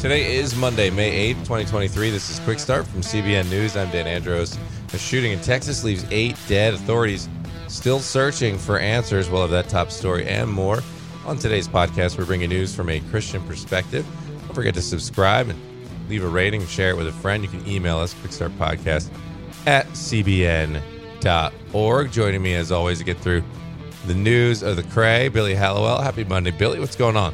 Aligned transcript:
Today 0.00 0.34
is 0.34 0.56
Monday, 0.56 0.90
May 0.90 1.32
8th, 1.34 1.38
2023. 1.40 2.10
This 2.10 2.30
is 2.30 2.40
Quick 2.40 2.58
Start 2.58 2.84
from 2.84 3.00
CBN 3.00 3.48
News. 3.48 3.76
I'm 3.76 3.88
Dan 3.90 4.08
Andros. 4.08 4.58
A 4.92 4.98
shooting 4.98 5.30
in 5.30 5.40
Texas 5.40 5.84
leaves 5.84 6.04
eight 6.10 6.36
dead. 6.48 6.74
Authorities 6.74 7.28
still 7.68 8.00
searching 8.00 8.58
for 8.58 8.80
answers. 8.80 9.30
We'll 9.30 9.42
have 9.42 9.50
that 9.50 9.68
top 9.68 9.92
story 9.92 10.26
and 10.26 10.50
more. 10.50 10.80
On 11.26 11.38
today's 11.38 11.68
podcast, 11.68 12.18
we're 12.18 12.24
bringing 12.24 12.48
news 12.48 12.74
from 12.74 12.88
a 12.88 12.98
Christian 13.02 13.40
perspective. 13.44 14.04
Don't 14.46 14.54
forget 14.54 14.74
to 14.74 14.82
subscribe 14.82 15.48
and 15.48 15.60
leave 16.08 16.24
a 16.24 16.28
rating 16.28 16.66
share 16.66 16.90
it 16.90 16.96
with 16.96 17.06
a 17.06 17.12
friend. 17.12 17.44
You 17.44 17.48
can 17.48 17.64
email 17.68 17.98
us, 17.98 18.14
quickstartpodcast 18.14 19.10
at 19.66 19.86
cbn.org. 19.90 20.82
Joining 22.10 22.42
me, 22.42 22.54
as 22.54 22.72
always, 22.72 22.98
to 22.98 23.04
get 23.04 23.18
through 23.18 23.44
the 24.08 24.14
news 24.14 24.64
of 24.64 24.74
the 24.74 24.82
Cray, 24.82 25.28
Billy 25.28 25.54
Hallowell. 25.54 26.02
Happy 26.02 26.24
Monday, 26.24 26.50
Billy. 26.50 26.80
What's 26.80 26.96
going 26.96 27.16
on? 27.16 27.32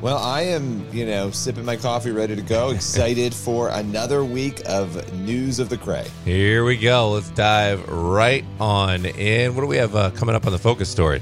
Well, 0.00 0.16
I 0.16 0.40
am, 0.42 0.86
you 0.92 1.04
know, 1.04 1.30
sipping 1.30 1.66
my 1.66 1.76
coffee, 1.76 2.10
ready 2.10 2.34
to 2.34 2.40
go, 2.40 2.70
excited 2.74 3.34
for 3.34 3.68
another 3.68 4.24
week 4.24 4.62
of 4.64 5.12
news 5.12 5.58
of 5.58 5.68
the 5.68 5.76
Cray. 5.76 6.06
Here 6.24 6.64
we 6.64 6.78
go. 6.78 7.10
Let's 7.10 7.28
dive 7.30 7.86
right 7.86 8.42
on 8.58 9.04
in. 9.04 9.54
What 9.54 9.60
do 9.60 9.66
we 9.66 9.76
have 9.76 9.94
uh, 9.94 10.10
coming 10.12 10.34
up 10.34 10.46
on 10.46 10.52
the 10.52 10.58
focus 10.58 10.88
story? 10.88 11.20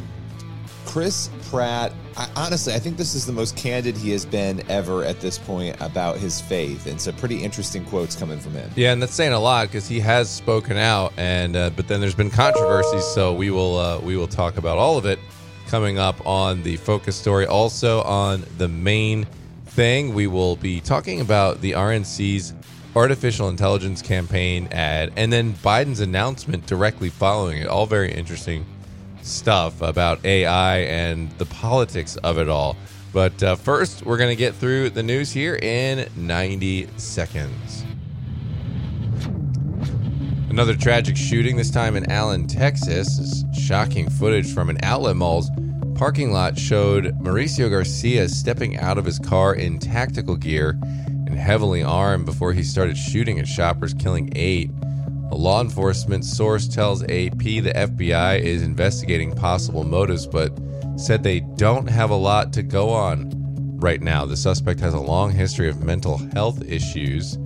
Chris 0.86 1.28
Pratt, 1.50 1.92
I, 2.16 2.28
honestly, 2.36 2.72
I 2.72 2.78
think 2.78 2.96
this 2.96 3.16
is 3.16 3.26
the 3.26 3.32
most 3.32 3.56
candid 3.56 3.96
he 3.96 4.10
has 4.12 4.24
been 4.24 4.62
ever 4.70 5.04
at 5.04 5.20
this 5.20 5.38
point 5.38 5.76
about 5.80 6.16
his 6.16 6.40
faith, 6.40 6.86
and 6.86 7.00
some 7.00 7.16
pretty 7.16 7.42
interesting 7.42 7.84
quotes 7.84 8.14
coming 8.14 8.38
from 8.38 8.52
him. 8.52 8.70
Yeah, 8.76 8.92
and 8.92 9.02
that's 9.02 9.12
saying 9.12 9.32
a 9.32 9.40
lot 9.40 9.66
because 9.66 9.88
he 9.88 9.98
has 10.00 10.30
spoken 10.30 10.76
out, 10.76 11.12
and 11.16 11.56
uh, 11.56 11.70
but 11.70 11.88
then 11.88 12.00
there's 12.00 12.14
been 12.14 12.30
controversies, 12.30 13.04
so 13.04 13.34
we 13.34 13.50
will 13.50 13.76
uh, 13.76 13.98
we 13.98 14.16
will 14.16 14.28
talk 14.28 14.56
about 14.56 14.78
all 14.78 14.96
of 14.96 15.04
it 15.04 15.18
coming 15.68 15.98
up 15.98 16.26
on 16.26 16.62
the 16.62 16.76
focus 16.78 17.16
story. 17.16 17.46
Also 17.46 18.02
on 18.02 18.44
the 18.56 18.68
main 18.68 19.26
thing, 19.66 20.14
we 20.14 20.26
will 20.26 20.56
be 20.56 20.80
talking 20.80 21.20
about 21.20 21.60
the 21.60 21.72
RNC's 21.72 22.54
artificial 22.96 23.48
intelligence 23.48 24.02
campaign 24.02 24.66
ad, 24.72 25.12
and 25.16 25.32
then 25.32 25.52
Biden's 25.54 26.00
announcement 26.00 26.66
directly 26.66 27.10
following 27.10 27.58
it. 27.58 27.68
All 27.68 27.86
very 27.86 28.12
interesting 28.12 28.66
stuff 29.22 29.80
about 29.82 30.24
AI 30.24 30.78
and 30.78 31.30
the 31.32 31.46
politics 31.46 32.16
of 32.16 32.38
it 32.38 32.48
all. 32.48 32.76
But 33.12 33.42
uh, 33.42 33.56
first, 33.56 34.04
we're 34.04 34.18
going 34.18 34.30
to 34.30 34.36
get 34.36 34.54
through 34.54 34.90
the 34.90 35.02
news 35.02 35.32
here 35.32 35.56
in 35.56 36.08
90 36.16 36.88
seconds. 36.96 37.84
Another 40.50 40.74
tragic 40.74 41.16
shooting, 41.16 41.56
this 41.56 41.70
time 41.70 41.94
in 41.94 42.10
Allen, 42.10 42.46
Texas. 42.46 43.44
Shocking 43.52 44.08
footage 44.08 44.52
from 44.52 44.70
an 44.70 44.78
outlet 44.82 45.14
mall's 45.14 45.50
parking 45.94 46.32
lot 46.32 46.58
showed 46.58 47.06
Mauricio 47.20 47.68
Garcia 47.68 48.28
stepping 48.28 48.78
out 48.78 48.96
of 48.96 49.04
his 49.04 49.18
car 49.18 49.54
in 49.54 49.78
tactical 49.78 50.36
gear 50.36 50.78
and 51.06 51.38
heavily 51.38 51.82
armed 51.82 52.24
before 52.24 52.54
he 52.54 52.62
started 52.62 52.96
shooting 52.96 53.38
at 53.38 53.46
shoppers, 53.46 53.92
killing 53.92 54.32
eight. 54.34 54.70
A 55.30 55.34
law 55.34 55.60
enforcement 55.60 56.24
source 56.24 56.66
tells 56.66 57.02
AP 57.02 57.38
the 57.38 57.72
FBI 57.74 58.40
is 58.40 58.62
investigating 58.62 59.34
possible 59.34 59.84
motives, 59.84 60.26
but 60.26 60.58
said 60.96 61.22
they 61.22 61.40
don't 61.40 61.88
have 61.88 62.08
a 62.08 62.16
lot 62.16 62.54
to 62.54 62.62
go 62.62 62.88
on 62.88 63.30
right 63.78 64.00
now. 64.00 64.24
The 64.24 64.36
suspect 64.36 64.80
has 64.80 64.94
a 64.94 65.00
long 65.00 65.30
history 65.30 65.68
of 65.68 65.84
mental 65.84 66.16
health 66.32 66.62
issues, 66.64 67.36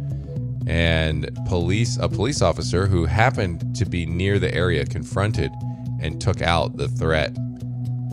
and 0.67 1.31
police 1.47 1.97
a 1.99 2.09
police 2.09 2.43
officer 2.43 2.87
who 2.87 3.05
happened 3.05 3.75
to 3.77 3.85
be 3.85 4.07
near 4.07 4.39
the 4.39 4.55
area 4.55 4.85
confronted 4.85 5.51
and 6.01 6.21
took 6.21 6.43
out 6.43 6.77
the 6.77 6.89
threat. 6.89 7.37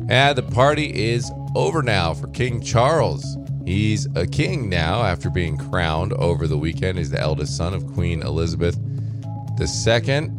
And 0.09 0.37
the 0.37 0.43
party 0.43 1.11
is 1.11 1.31
over 1.55 1.83
now 1.83 2.13
for 2.13 2.27
King 2.27 2.61
Charles. 2.61 3.37
He's 3.65 4.07
a 4.15 4.25
king 4.25 4.69
now 4.69 5.03
after 5.03 5.29
being 5.29 5.57
crowned 5.57 6.13
over 6.13 6.47
the 6.47 6.57
weekend. 6.57 6.97
He's 6.97 7.11
the 7.11 7.19
eldest 7.19 7.55
son 7.55 7.73
of 7.73 7.85
Queen 7.93 8.23
Elizabeth 8.23 8.77
II. 9.59 10.29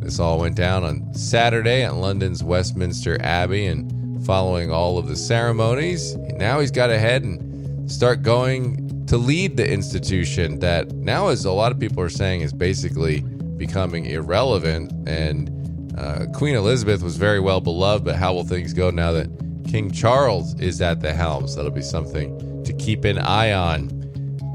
This 0.00 0.20
all 0.20 0.38
went 0.38 0.54
down 0.54 0.84
on 0.84 1.12
Saturday 1.14 1.82
at 1.82 1.94
London's 1.94 2.44
Westminster 2.44 3.20
Abbey, 3.22 3.66
and 3.66 4.24
following 4.24 4.70
all 4.70 4.98
of 4.98 5.08
the 5.08 5.16
ceremonies, 5.16 6.14
now 6.36 6.60
he's 6.60 6.70
got 6.70 6.88
to 6.88 6.98
head 6.98 7.24
and 7.24 7.90
start 7.90 8.22
going 8.22 8.85
to 9.06 9.16
lead 9.16 9.56
the 9.56 9.68
institution 9.68 10.58
that 10.58 10.92
now, 10.92 11.28
as 11.28 11.44
a 11.44 11.52
lot 11.52 11.70
of 11.72 11.78
people 11.78 12.02
are 12.02 12.08
saying, 12.08 12.40
is 12.40 12.52
basically 12.52 13.20
becoming 13.56 14.06
irrelevant. 14.06 14.92
And 15.08 15.50
uh, 15.98 16.26
Queen 16.34 16.56
Elizabeth 16.56 17.02
was 17.02 17.16
very 17.16 17.40
well 17.40 17.60
beloved, 17.60 18.04
but 18.04 18.16
how 18.16 18.34
will 18.34 18.44
things 18.44 18.72
go 18.72 18.90
now 18.90 19.12
that 19.12 19.28
King 19.66 19.90
Charles 19.90 20.58
is 20.60 20.80
at 20.80 21.00
the 21.00 21.12
helm? 21.12 21.46
So 21.46 21.56
that'll 21.56 21.70
be 21.70 21.82
something 21.82 22.64
to 22.64 22.72
keep 22.72 23.04
an 23.04 23.18
eye 23.18 23.52
on. 23.52 23.92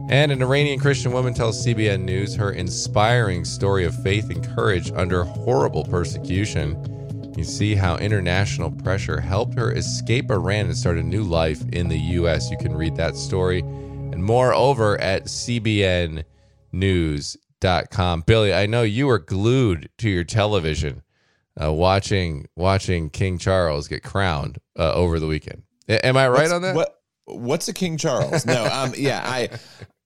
And 0.09 0.33
an 0.33 0.43
Iranian 0.43 0.77
Christian 0.77 1.13
woman 1.13 1.33
tells 1.33 1.65
CBN 1.65 2.01
News 2.03 2.35
her 2.35 2.51
inspiring 2.51 3.45
story 3.45 3.85
of 3.85 3.95
faith 4.03 4.29
and 4.29 4.45
courage 4.53 4.91
under 4.91 5.23
horrible 5.23 5.85
persecution. 5.85 7.33
You 7.37 7.45
see 7.45 7.75
how 7.75 7.95
international 7.95 8.71
pressure 8.71 9.21
helped 9.21 9.57
her 9.57 9.71
escape 9.71 10.29
Iran 10.29 10.65
and 10.65 10.75
start 10.75 10.97
a 10.97 11.03
new 11.03 11.23
life 11.23 11.63
in 11.71 11.87
the 11.87 11.97
U.S. 11.97 12.51
You 12.51 12.57
can 12.57 12.75
read 12.75 12.97
that 12.97 13.15
story 13.15 13.63
and 14.11 14.23
more 14.23 14.53
over 14.53 14.99
at 14.99 15.25
cbnnews.com. 15.25 16.23
Billy, 18.25 18.53
I 18.53 18.65
know 18.65 18.81
you 18.83 19.07
were 19.07 19.19
glued 19.19 19.89
to 19.99 20.09
your 20.09 20.23
television 20.23 21.03
uh, 21.61 21.71
watching 21.73 22.47
watching 22.55 23.09
King 23.09 23.37
Charles 23.37 23.87
get 23.87 24.03
crowned 24.03 24.57
uh, 24.77 24.93
over 24.93 25.19
the 25.19 25.27
weekend. 25.27 25.63
Am 25.87 26.15
I 26.17 26.27
right 26.29 26.39
What's- 26.41 26.51
on 26.53 26.61
that? 26.63 26.75
What 26.75 26.97
What's 27.25 27.67
a 27.69 27.73
King 27.73 27.97
Charles? 27.97 28.45
No, 28.45 28.65
um, 28.65 28.93
yeah, 28.97 29.21
I, 29.25 29.49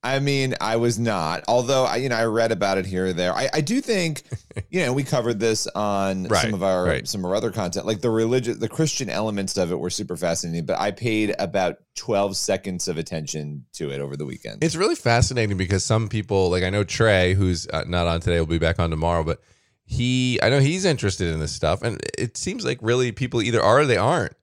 I 0.06 0.20
mean, 0.20 0.54
I 0.62 0.76
was 0.76 1.00
not. 1.00 1.44
Although 1.48 1.84
I, 1.84 1.96
you 1.96 2.10
know, 2.10 2.16
I 2.16 2.26
read 2.26 2.52
about 2.52 2.78
it 2.78 2.86
here 2.86 3.08
or 3.08 3.14
there. 3.14 3.34
I, 3.34 3.50
I 3.52 3.62
do 3.62 3.82
think, 3.82 4.22
you 4.70 4.86
know, 4.86 4.94
we 4.94 5.04
covered 5.04 5.40
this 5.40 5.66
on 5.68 6.26
Right, 6.26 6.44
some 6.44 6.54
of 6.54 6.62
our 6.62 6.86
right. 6.86 7.08
some 7.08 7.26
of 7.26 7.32
our 7.32 7.36
other 7.36 7.52
content, 7.52 7.88
like 7.88 8.02
the 8.02 8.12
religious, 8.12 8.58
the 8.58 8.70
Christian 8.70 9.10
elements 9.10 9.58
of 9.58 9.72
it 9.72 9.80
were 9.80 9.90
super 9.90 10.16
fascinating. 10.16 10.68
But 10.68 10.80
I 10.80 10.92
paid 10.92 11.34
about 11.40 11.78
twelve 11.96 12.38
seconds 12.38 12.88
of 12.88 13.00
attention 13.00 13.66
to 13.74 13.90
it 13.90 14.00
over 14.00 14.16
the 14.16 14.26
weekend. 14.26 14.64
It's 14.64 14.76
really 14.76 14.94
fascinating 14.94 15.58
because 15.58 15.84
some 15.84 16.08
people, 16.08 16.52
like 16.52 16.64
I 16.64 16.70
know 16.70 16.84
Trey, 16.84 17.34
who's 17.34 17.68
uh, 17.68 17.86
not 17.88 18.06
on 18.06 18.20
today, 18.20 18.40
will 18.40 18.46
be 18.46 18.60
back 18.60 18.80
on 18.80 18.92
tomorrow, 18.92 19.24
but 19.24 19.42
he, 19.86 20.40
I 20.44 20.50
know 20.50 20.60
he's 20.60 20.86
interested 20.86 21.34
in 21.34 21.40
this 21.40 21.52
stuff, 21.52 21.82
and 21.82 22.00
it 22.16 22.38
seems 22.38 22.64
like 22.64 22.78
really 22.84 23.12
people 23.12 23.42
either 23.42 23.62
are 23.62 23.80
or 23.80 23.86
they 23.86 23.98
aren't. 23.98 24.34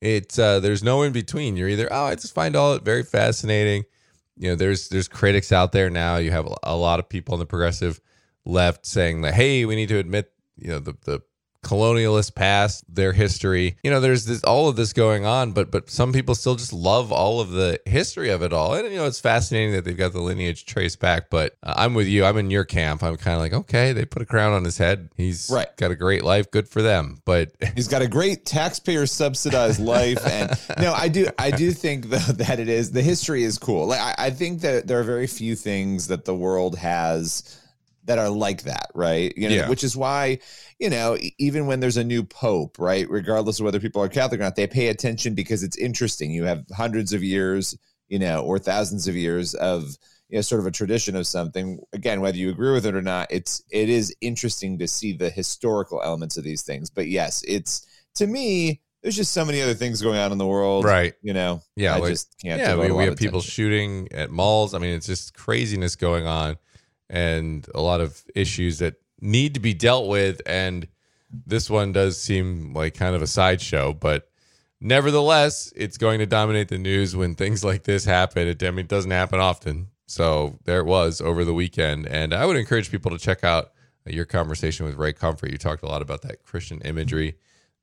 It's 0.00 0.36
uh, 0.36 0.58
there's 0.58 0.82
no 0.82 1.02
in 1.02 1.12
between. 1.12 1.56
You're 1.56 1.68
either 1.68 1.88
oh, 1.92 2.06
I 2.06 2.16
just 2.16 2.34
find 2.34 2.56
all 2.56 2.74
it 2.74 2.82
very 2.82 3.04
fascinating. 3.04 3.84
You 4.42 4.48
know, 4.48 4.54
there's 4.56 4.88
there's 4.88 5.06
critics 5.06 5.52
out 5.52 5.70
there 5.70 5.88
now. 5.88 6.16
You 6.16 6.32
have 6.32 6.48
a 6.64 6.74
lot 6.74 6.98
of 6.98 7.08
people 7.08 7.34
on 7.34 7.38
the 7.38 7.46
progressive 7.46 8.00
left 8.44 8.84
saying 8.84 9.20
that 9.20 9.34
hey, 9.34 9.64
we 9.64 9.76
need 9.76 9.88
to 9.90 9.98
admit 9.98 10.32
you 10.56 10.66
know 10.66 10.80
the 10.80 10.96
the 11.04 11.20
colonialist 11.62 12.34
past, 12.34 12.84
their 12.92 13.12
history. 13.12 13.76
You 13.82 13.90
know, 13.90 14.00
there's 14.00 14.24
this 14.24 14.42
all 14.44 14.68
of 14.68 14.76
this 14.76 14.92
going 14.92 15.24
on, 15.24 15.52
but 15.52 15.70
but 15.70 15.90
some 15.90 16.12
people 16.12 16.34
still 16.34 16.54
just 16.56 16.72
love 16.72 17.12
all 17.12 17.40
of 17.40 17.50
the 17.50 17.80
history 17.86 18.30
of 18.30 18.42
it 18.42 18.52
all. 18.52 18.74
And 18.74 18.90
you 18.90 18.96
know, 18.98 19.06
it's 19.06 19.20
fascinating 19.20 19.72
that 19.72 19.84
they've 19.84 19.96
got 19.96 20.12
the 20.12 20.20
lineage 20.20 20.66
traced 20.66 21.00
back. 21.00 21.30
But 21.30 21.56
uh, 21.62 21.74
I'm 21.76 21.94
with 21.94 22.06
you. 22.08 22.24
I'm 22.24 22.36
in 22.38 22.50
your 22.50 22.64
camp. 22.64 23.02
I'm 23.02 23.16
kind 23.16 23.34
of 23.36 23.40
like, 23.40 23.52
okay, 23.52 23.92
they 23.92 24.04
put 24.04 24.22
a 24.22 24.26
crown 24.26 24.52
on 24.52 24.64
his 24.64 24.78
head. 24.78 25.10
He's 25.16 25.48
Right. 25.52 25.74
got 25.76 25.90
a 25.90 25.96
great 25.96 26.24
life. 26.24 26.50
Good 26.50 26.68
for 26.68 26.82
them. 26.82 27.20
But 27.24 27.52
He's 27.74 27.88
got 27.88 28.02
a 28.02 28.08
great 28.08 28.44
taxpayer 28.44 29.06
subsidized 29.06 29.80
life, 29.80 30.24
and 30.26 30.50
no, 30.78 30.92
I 30.92 31.08
do, 31.08 31.26
I 31.38 31.50
do 31.50 31.70
think 31.72 32.10
though 32.10 32.16
that 32.32 32.58
it 32.58 32.68
is 32.68 32.90
the 32.92 33.02
history 33.02 33.44
is 33.44 33.58
cool. 33.58 33.86
Like 33.86 34.00
I, 34.00 34.26
I 34.26 34.30
think 34.30 34.60
that 34.62 34.86
there 34.86 34.98
are 34.98 35.04
very 35.04 35.26
few 35.26 35.54
things 35.54 36.08
that 36.08 36.24
the 36.24 36.34
world 36.34 36.76
has 36.78 37.58
that 38.04 38.18
are 38.18 38.30
like 38.30 38.62
that, 38.62 38.90
right? 38.94 39.32
You 39.36 39.48
know, 39.48 39.54
Yeah. 39.54 39.68
which 39.68 39.84
is 39.84 39.96
why 39.96 40.38
you 40.78 40.90
know 40.90 41.16
even 41.38 41.66
when 41.66 41.80
there's 41.80 41.96
a 41.96 42.04
new 42.04 42.22
pope, 42.24 42.78
right, 42.78 43.08
regardless 43.08 43.60
of 43.60 43.64
whether 43.64 43.80
people 43.80 44.02
are 44.02 44.08
Catholic 44.08 44.40
or 44.40 44.44
not, 44.44 44.56
they 44.56 44.66
pay 44.66 44.88
attention 44.88 45.34
because 45.34 45.62
it's 45.62 45.76
interesting. 45.78 46.30
You 46.30 46.44
have 46.44 46.64
hundreds 46.74 47.12
of 47.12 47.22
years, 47.22 47.76
you 48.08 48.18
know, 48.18 48.42
or 48.42 48.58
thousands 48.58 49.06
of 49.08 49.16
years 49.16 49.54
of 49.54 49.96
you 50.28 50.38
know 50.38 50.42
sort 50.42 50.60
of 50.60 50.66
a 50.66 50.70
tradition 50.70 51.14
of 51.14 51.26
something 51.26 51.78
again 51.92 52.22
whether 52.22 52.38
you 52.38 52.48
agree 52.48 52.72
with 52.72 52.86
it 52.86 52.94
or 52.94 53.02
not 53.02 53.26
it's 53.30 53.62
it 53.70 53.90
is 53.90 54.14
interesting 54.22 54.78
to 54.78 54.88
see 54.88 55.12
the 55.12 55.28
historical 55.28 56.00
elements 56.02 56.38
of 56.38 56.44
these 56.44 56.62
things 56.62 56.88
but 56.88 57.06
yes 57.06 57.42
it's 57.46 57.86
to 58.14 58.26
me 58.26 58.80
there's 59.02 59.14
just 59.16 59.32
so 59.32 59.44
many 59.44 59.60
other 59.60 59.74
things 59.74 60.00
going 60.00 60.16
on 60.18 60.32
in 60.32 60.38
the 60.38 60.46
world 60.46 60.86
Right. 60.86 61.12
you 61.20 61.34
know 61.34 61.60
Yeah, 61.76 61.94
i 61.96 61.98
like- 61.98 62.12
just 62.12 62.34
can't 62.42 62.58
yeah, 62.62 62.76
we, 62.76 62.90
we 62.90 63.04
have 63.04 63.16
people 63.18 63.42
shooting 63.42 64.08
at 64.12 64.30
malls. 64.30 64.72
I 64.72 64.78
mean, 64.78 64.94
it's 64.94 65.06
just 65.06 65.34
craziness 65.34 65.96
going 65.96 66.26
on, 66.26 66.56
and 67.12 67.68
a 67.74 67.80
lot 67.80 68.00
of 68.00 68.24
issues 68.34 68.78
that 68.78 68.94
need 69.20 69.54
to 69.54 69.60
be 69.60 69.74
dealt 69.74 70.08
with. 70.08 70.40
And 70.46 70.88
this 71.30 71.70
one 71.70 71.92
does 71.92 72.20
seem 72.20 72.72
like 72.74 72.94
kind 72.94 73.14
of 73.14 73.22
a 73.22 73.26
sideshow, 73.26 73.92
but 73.92 74.28
nevertheless, 74.80 75.72
it's 75.76 75.98
going 75.98 76.18
to 76.18 76.26
dominate 76.26 76.68
the 76.68 76.78
news 76.78 77.14
when 77.14 77.34
things 77.36 77.62
like 77.70 77.84
this 77.84 78.04
happen. 78.06 78.48
It, 78.48 78.62
I 78.64 78.70
mean, 78.70 78.80
it 78.80 78.88
doesn't 78.88 79.10
happen 79.10 79.38
often. 79.38 79.88
So 80.06 80.58
there 80.64 80.80
it 80.80 80.86
was 80.86 81.20
over 81.20 81.44
the 81.44 81.54
weekend, 81.54 82.06
and 82.06 82.34
I 82.34 82.44
would 82.44 82.56
encourage 82.56 82.90
people 82.90 83.10
to 83.12 83.18
check 83.18 83.44
out 83.44 83.72
your 84.04 84.26
conversation 84.26 84.84
with 84.84 84.96
Ray 84.96 85.12
Comfort. 85.12 85.50
You 85.50 85.58
talked 85.58 85.82
a 85.82 85.88
lot 85.88 86.02
about 86.02 86.22
that 86.22 86.42
Christian 86.42 86.80
imagery 86.80 87.36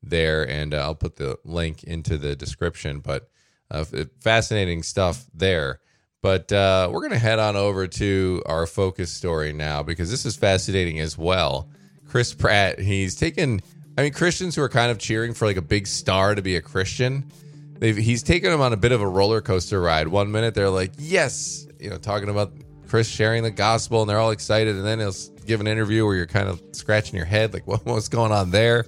there, 0.04 0.48
and 0.48 0.74
uh, 0.74 0.78
I'll 0.78 0.96
put 0.96 1.16
the 1.16 1.40
link 1.44 1.84
into 1.84 2.18
the 2.18 2.36
description. 2.36 3.00
But 3.00 3.30
uh, 3.72 3.84
fascinating 4.20 4.84
stuff 4.84 5.26
there. 5.34 5.80
But 6.21 6.51
uh, 6.51 6.89
we're 6.92 7.00
going 7.00 7.12
to 7.12 7.19
head 7.19 7.39
on 7.39 7.56
over 7.56 7.88
to 7.88 8.44
our 8.45 8.68
focus 8.68 9.12
story 9.12 9.54
now 9.54 9.83
because 9.83 10.12
this 10.12 10.25
is 10.25 10.36
fascinating 10.36 11.00
as 11.00 11.18
well. 11.18 11.69
Chris 12.07 12.33
Pratt, 12.33 12.80
he's 12.80 13.16
taken, 13.16 13.62
I 13.98 14.04
mean, 14.04 14.12
Christians 14.12 14.56
who 14.56 14.62
are 14.62 14.69
kind 14.69 14.92
of 14.92 14.98
cheering 14.98 15.33
for 15.33 15.45
like 15.45 15.57
a 15.57 15.62
big 15.62 15.88
star 15.88 16.36
to 16.36 16.42
be 16.42 16.57
a 16.57 16.62
Christian. 16.62 17.31
They've, 17.77 17.95
he's 17.95 18.24
taken 18.24 18.51
them 18.51 18.60
on 18.60 18.74
a 18.74 18.77
bit 18.77 18.92
of 18.92 19.01
a 19.01 19.07
roller 19.07 19.39
coaster 19.39 19.80
ride. 19.80 20.10
One 20.10 20.31
minute 20.31 20.56
they're 20.56 20.69
like, 20.69 20.92
yes, 20.98 21.68
you 21.80 21.89
know, 21.89 21.98
talking 21.98 22.27
about 22.27 22.51
Chris 22.89 23.07
sharing 23.07 23.44
the 23.44 23.51
gospel 23.51 24.01
and 24.01 24.10
they're 24.10 24.19
all 24.19 24.31
excited. 24.31 24.75
And 24.75 24.86
then 24.86 25.00
he'll 25.00 25.13
give 25.45 25.62
an 25.62 25.68
interview 25.68 26.06
where 26.06 26.16
you're 26.16 26.25
kind 26.25 26.50
of 26.50 26.62
scratching 26.74 27.16
your 27.16 27.25
head, 27.25 27.54
like, 27.54 27.66
what, 27.68 27.86
what's 27.86 28.10
going 28.10 28.33
on 28.33 28.51
there? 28.51 28.86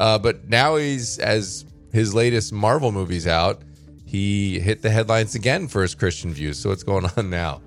Uh, 0.00 0.18
but 0.18 0.48
now 0.48 0.76
he's, 0.76 1.18
as 1.18 1.66
his 1.92 2.14
latest 2.14 2.52
Marvel 2.52 2.92
movie's 2.92 3.26
out, 3.26 3.60
he 4.12 4.60
hit 4.60 4.82
the 4.82 4.90
headlines 4.90 5.34
again 5.34 5.68
for 5.68 5.80
his 5.80 5.94
Christian 5.94 6.34
views. 6.34 6.58
So 6.58 6.68
what's 6.68 6.82
going 6.82 7.06
on 7.16 7.30
now? 7.30 7.62